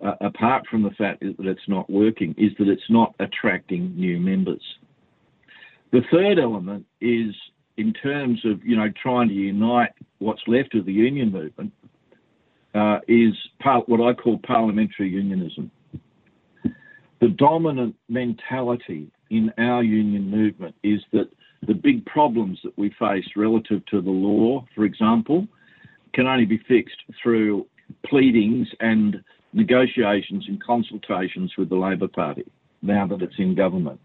[0.05, 4.19] uh, apart from the fact that it's not working, is that it's not attracting new
[4.19, 4.63] members.
[5.93, 7.35] The third element is
[7.77, 11.73] in terms of you know trying to unite what's left of the union movement
[12.75, 15.71] uh, is par- what I call parliamentary unionism.
[17.21, 21.31] The dominant mentality in our union movement is that
[21.67, 25.47] the big problems that we face relative to the law, for example,
[26.15, 27.67] can only be fixed through
[28.07, 29.23] pleadings and
[29.53, 32.45] negotiations and consultations with the Labor Party
[32.83, 34.01] now that it's in government.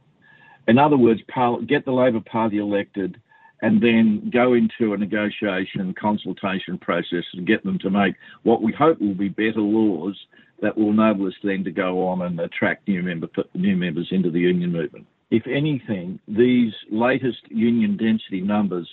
[0.67, 1.21] In other words,
[1.67, 3.19] get the Labor Party elected
[3.61, 8.73] and then go into a negotiation consultation process and get them to make what we
[8.73, 10.15] hope will be better laws
[10.61, 14.31] that will enable us then to go on and attract new member new members into
[14.31, 15.05] the union movement.
[15.31, 18.89] If anything, these latest union density numbers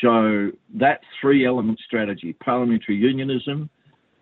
[0.00, 3.70] show that three element strategy parliamentary unionism,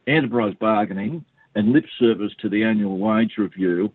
[0.06, 1.24] enterprise bargaining,
[1.58, 3.92] and lip service to the annual wage review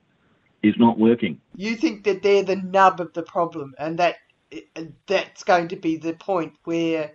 [0.63, 1.39] is not working.
[1.55, 4.17] You think that they're the nub of the problem, and that
[5.07, 7.13] that's going to be the point where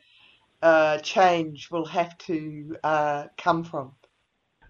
[0.63, 3.93] uh, change will have to uh, come from.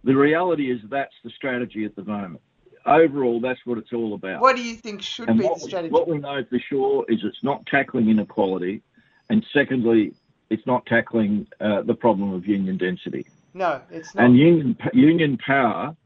[0.02, 2.42] The reality is that's the strategy at the moment.
[2.84, 4.40] Overall, that's what it's all about.
[4.40, 5.92] What do you think should and be what, the strategy?
[5.92, 8.82] What we know for sure is it's not tackling inequality,
[9.30, 10.12] and secondly,
[10.50, 13.26] it's not tackling uh, the problem of union density.
[13.54, 14.24] No, it's not.
[14.24, 15.96] And union union power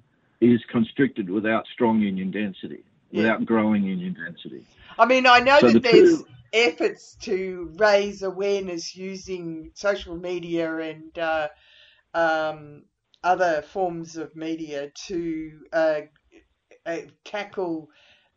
[0.40, 3.22] is constricted without strong union density, Yeah.
[3.22, 4.64] without growing union density.
[4.98, 10.16] I mean, I know So that the there's two- efforts to raise awareness using social
[10.16, 11.48] media and uh,
[12.14, 12.84] um,
[13.22, 16.00] other forms of media to uh,
[16.86, 17.88] uh, tackle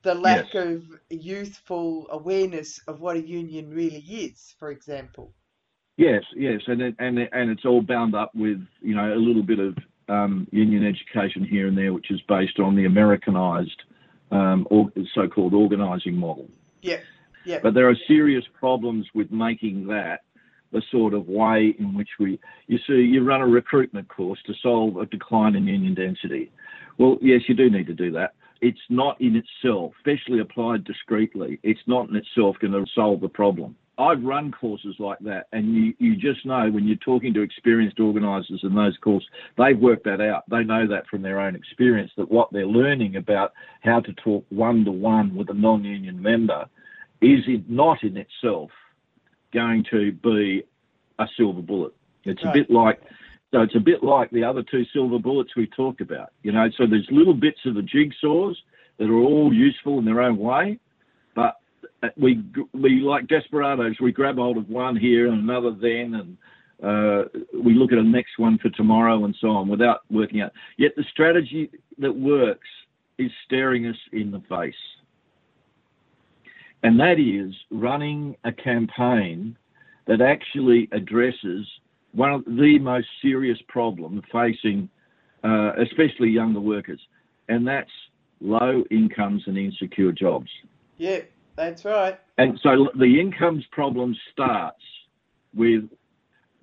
[0.04, 5.34] the lack of youthful awareness of what a union really is, for example.
[5.98, 9.16] Yes, yes, and it, and it, and it's all bound up with you know a
[9.16, 9.78] little bit of
[10.10, 13.84] um, union education here and there, which is based on the Americanized
[14.32, 16.48] um, or, so-called organising model.
[16.82, 16.98] Yeah,
[17.46, 17.60] yeah.
[17.64, 20.22] But there are serious problems with making that
[20.72, 24.54] the sort of way in which we, you see, you run a recruitment course to
[24.62, 26.52] solve a decline in union density.
[26.98, 28.34] Well, yes, you do need to do that.
[28.60, 33.30] It's not in itself, especially applied discreetly, it's not in itself going to solve the
[33.30, 33.76] problem.
[33.98, 38.00] I've run courses like that, and you, you just know when you're talking to experienced
[38.00, 40.44] organisers in those courses, they've worked that out.
[40.50, 44.46] They know that from their own experience that what they're learning about how to talk
[44.50, 46.66] one to one with a non union member
[47.22, 48.70] is it not in itself
[49.54, 50.64] going to be
[51.18, 51.94] a silver bullet.
[52.26, 53.00] It's a bit like
[53.52, 56.34] so it's a bit like the other two silver bullets we talked about.
[56.44, 58.56] You know, so there's little bits of the jigsaws
[58.98, 60.80] that are all useful in their own way,
[61.36, 61.56] but
[62.18, 63.96] we we like desperados.
[64.00, 66.38] We grab hold of one here and another then, and
[66.84, 70.52] uh, we look at a next one for tomorrow and so on without working out.
[70.78, 71.70] Yet the strategy
[72.00, 72.68] that works
[73.18, 74.74] is staring us in the face,
[76.84, 79.58] and that is running a campaign
[80.08, 81.66] that actually addresses
[82.12, 84.90] one of the most serious problem facing,
[85.44, 87.00] uh, especially younger workers,
[87.50, 87.92] and that's
[88.40, 90.50] low incomes and insecure jobs.
[90.98, 91.20] Yeah,
[91.56, 92.20] that's right.
[92.38, 94.82] And so the incomes problem starts
[95.54, 95.84] with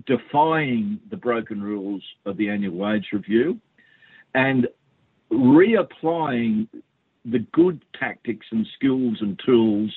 [0.07, 3.59] defying the broken rules of the annual wage review
[4.35, 4.67] and
[5.31, 6.69] reapplying
[7.25, 9.93] the good tactics and skills and tools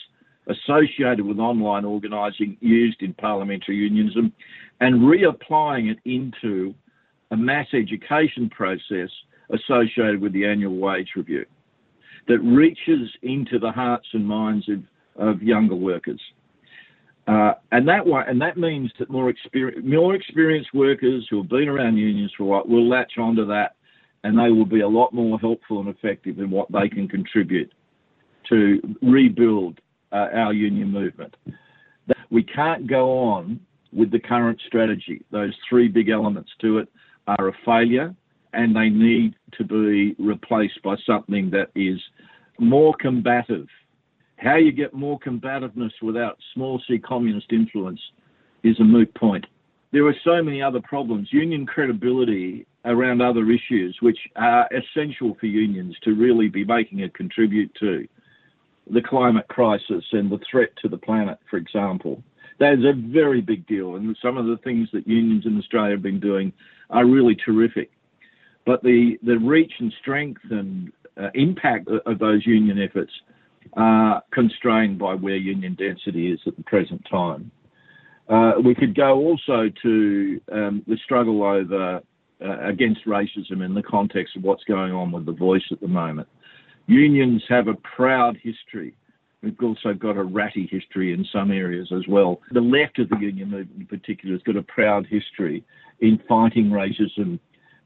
[0.47, 4.31] associated with online organising used in parliamentary unionism
[4.79, 6.73] and reapplying it into
[7.31, 9.09] a mass education process
[9.49, 11.45] associated with the annual wage review
[12.27, 14.81] that reaches into the hearts and minds of,
[15.15, 16.21] of younger workers.
[17.27, 21.49] Uh, and that way, and that means that more, experience, more experienced workers who have
[21.49, 23.75] been around unions for a while will latch onto that,
[24.23, 27.71] and they will be a lot more helpful and effective in what they can contribute
[28.49, 29.79] to rebuild
[30.11, 31.35] uh, our union movement.
[32.29, 33.59] We can't go on
[33.91, 35.25] with the current strategy.
[35.31, 36.89] Those three big elements to it
[37.27, 38.13] are a failure,
[38.55, 41.99] and they need to be replaced by something that is
[42.59, 43.67] more combative
[44.37, 48.01] how you get more combativeness without small c communist influence
[48.63, 49.45] is a moot point.
[49.91, 51.29] There are so many other problems.
[51.31, 57.09] Union credibility around other issues, which are essential for unions to really be making a
[57.09, 58.07] contribute to
[58.89, 62.21] the climate crisis and the threat to the planet, for example.
[62.59, 65.91] That is a very big deal, and some of the things that unions in Australia
[65.91, 66.53] have been doing
[66.89, 67.91] are really terrific.
[68.65, 73.11] But the, the reach and strength and uh, impact of those union efforts
[73.73, 77.51] are constrained by where union density is at the present time.
[78.27, 82.01] Uh, we could go also to um, the struggle over
[82.43, 85.87] uh, against racism in the context of what's going on with the voice at the
[85.87, 86.27] moment.
[86.87, 88.95] Unions have a proud history.
[89.41, 92.41] We've also got a ratty history in some areas as well.
[92.51, 95.63] The left of the union movement in particular has got a proud history
[95.99, 97.39] in fighting racism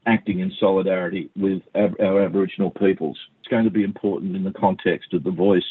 [0.06, 3.18] acting in solidarity with our Aboriginal peoples.
[3.40, 5.62] It's going to be important in the context of the voice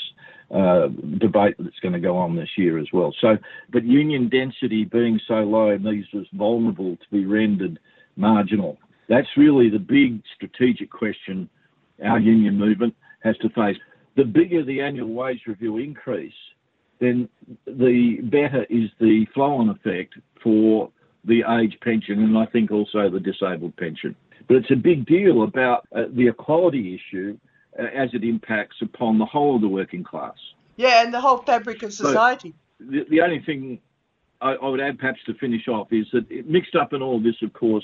[0.51, 0.87] uh,
[1.17, 3.13] debate that's going to go on this year as well.
[3.21, 3.37] So,
[3.71, 7.79] but union density being so low leaves us vulnerable to be rendered
[8.15, 8.77] marginal.
[9.07, 11.49] That's really the big strategic question
[12.03, 13.77] our union movement has to face.
[14.15, 16.33] The bigger the annual wage review increase,
[16.99, 17.29] then
[17.65, 20.91] the better is the flow-on effect for
[21.25, 24.15] the age pension and I think also the disabled pension.
[24.47, 27.37] But it's a big deal about uh, the equality issue
[27.77, 30.35] uh, as it impacts upon the whole of the working class.
[30.75, 32.53] Yeah, and the whole fabric of society.
[32.79, 33.79] So the, the, only thing
[34.41, 37.19] I, I, would add perhaps to finish off is that it, mixed up in all
[37.19, 37.83] this, of course,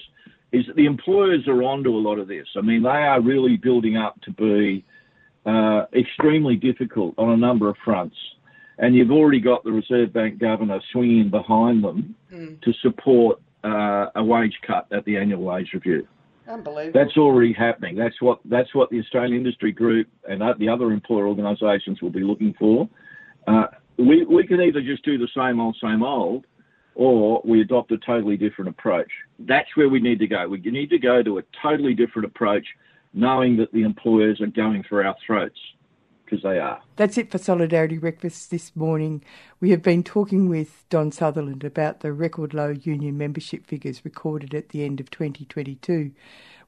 [0.52, 2.48] is that the employers are onto a lot of this.
[2.56, 4.86] I mean, they are really building up to be
[5.46, 8.16] uh, extremely difficult on a number of fronts
[8.78, 12.62] and you've already got the Reserve Bank governor swinging behind them mm.
[12.62, 16.08] to support uh, a wage cut at the annual wage review.
[16.48, 17.00] Unbelievable.
[17.00, 17.96] That's already happening.
[17.96, 22.20] That's what that's what the Australian Industry Group and the other employer organisations will be
[22.20, 22.88] looking for.
[23.48, 23.66] Uh,
[23.98, 26.46] we we can either just do the same old same old,
[26.94, 29.10] or we adopt a totally different approach.
[29.40, 30.48] That's where we need to go.
[30.48, 32.68] We need to go to a totally different approach,
[33.14, 35.58] knowing that the employers are going for our throats
[36.26, 36.82] because they are.
[36.96, 39.24] That's it for Solidarity Breakfast this morning.
[39.60, 44.54] We have been talking with Don Sutherland about the record low union membership figures recorded
[44.54, 46.12] at the end of 2022.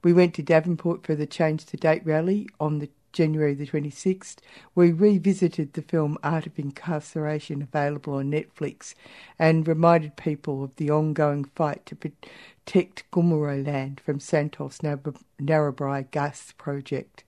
[0.04, 4.38] We went to Davenport for the Change the Date rally on the January the 26th.
[4.76, 8.94] We revisited the film Art of Incarceration available on Netflix
[9.40, 16.54] and reminded people of the ongoing fight to protect Gomeroi land from Santos Narrabri gas
[16.60, 17.24] project.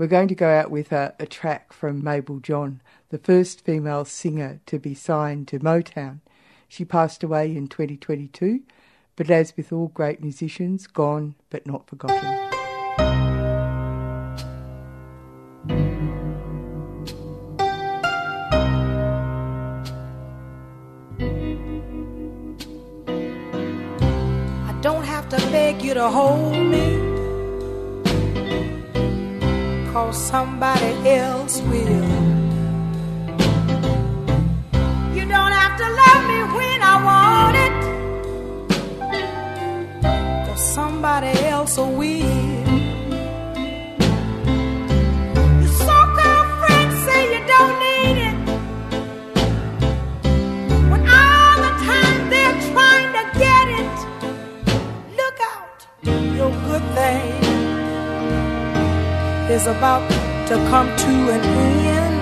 [0.00, 4.06] We're going to go out with a, a track from Mabel John, the first female
[4.06, 6.20] singer to be signed to Motown.
[6.68, 8.62] She passed away in 2022,
[9.14, 12.16] but as with all great musicians, gone but not forgotten.
[24.64, 26.99] I don't have to beg you to hold me
[29.92, 32.06] cause somebody else will.
[35.16, 37.74] You don't have to love me when I want it,
[40.46, 42.29] cause somebody else will.
[59.60, 60.08] Is about
[60.48, 61.42] to come to an
[61.98, 62.16] end.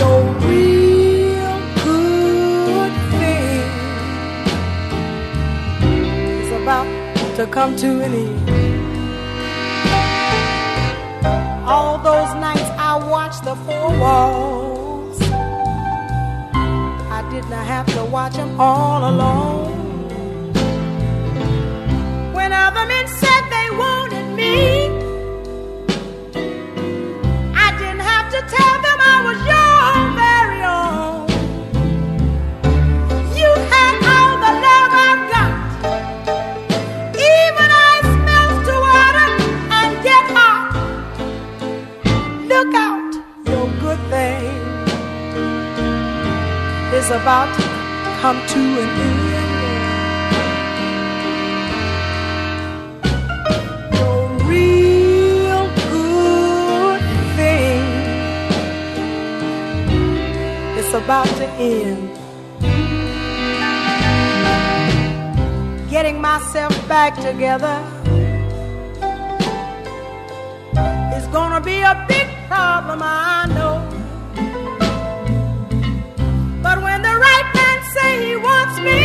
[0.00, 3.62] Your real good thing
[6.42, 6.88] is about
[7.36, 8.38] to come to an end.
[11.64, 15.22] All those nights I watched the four walls.
[17.18, 19.81] I did not have to watch them all alone.
[22.84, 24.88] Said they wanted me,
[27.54, 29.82] I didn't have to tell them I was your
[30.22, 31.28] very own.
[33.38, 35.52] You had all the love I've got.
[37.14, 37.94] Even I
[38.66, 39.28] to water
[39.78, 39.94] and.
[42.48, 43.12] Look out,
[43.46, 44.54] your good thing
[46.98, 47.62] is about to
[48.20, 49.21] come to an end.
[60.94, 62.10] About to end.
[65.88, 67.78] Getting myself back together
[71.16, 73.76] is gonna be a big problem, I know.
[76.62, 79.00] But when the right man say he wants me,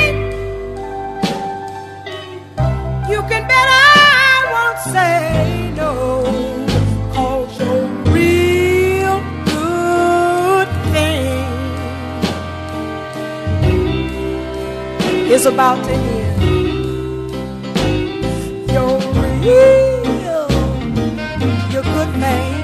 [3.12, 5.27] you can bet I won't say
[15.30, 16.42] is about to end.
[18.72, 20.48] Your real,
[21.70, 22.56] your good thing,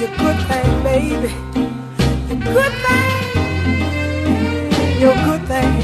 [0.00, 1.32] your good thing, baby,
[2.28, 3.22] your good thing,
[5.00, 5.74] your good thing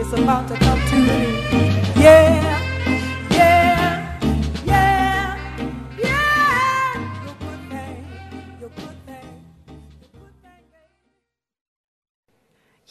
[0.00, 0.63] is about to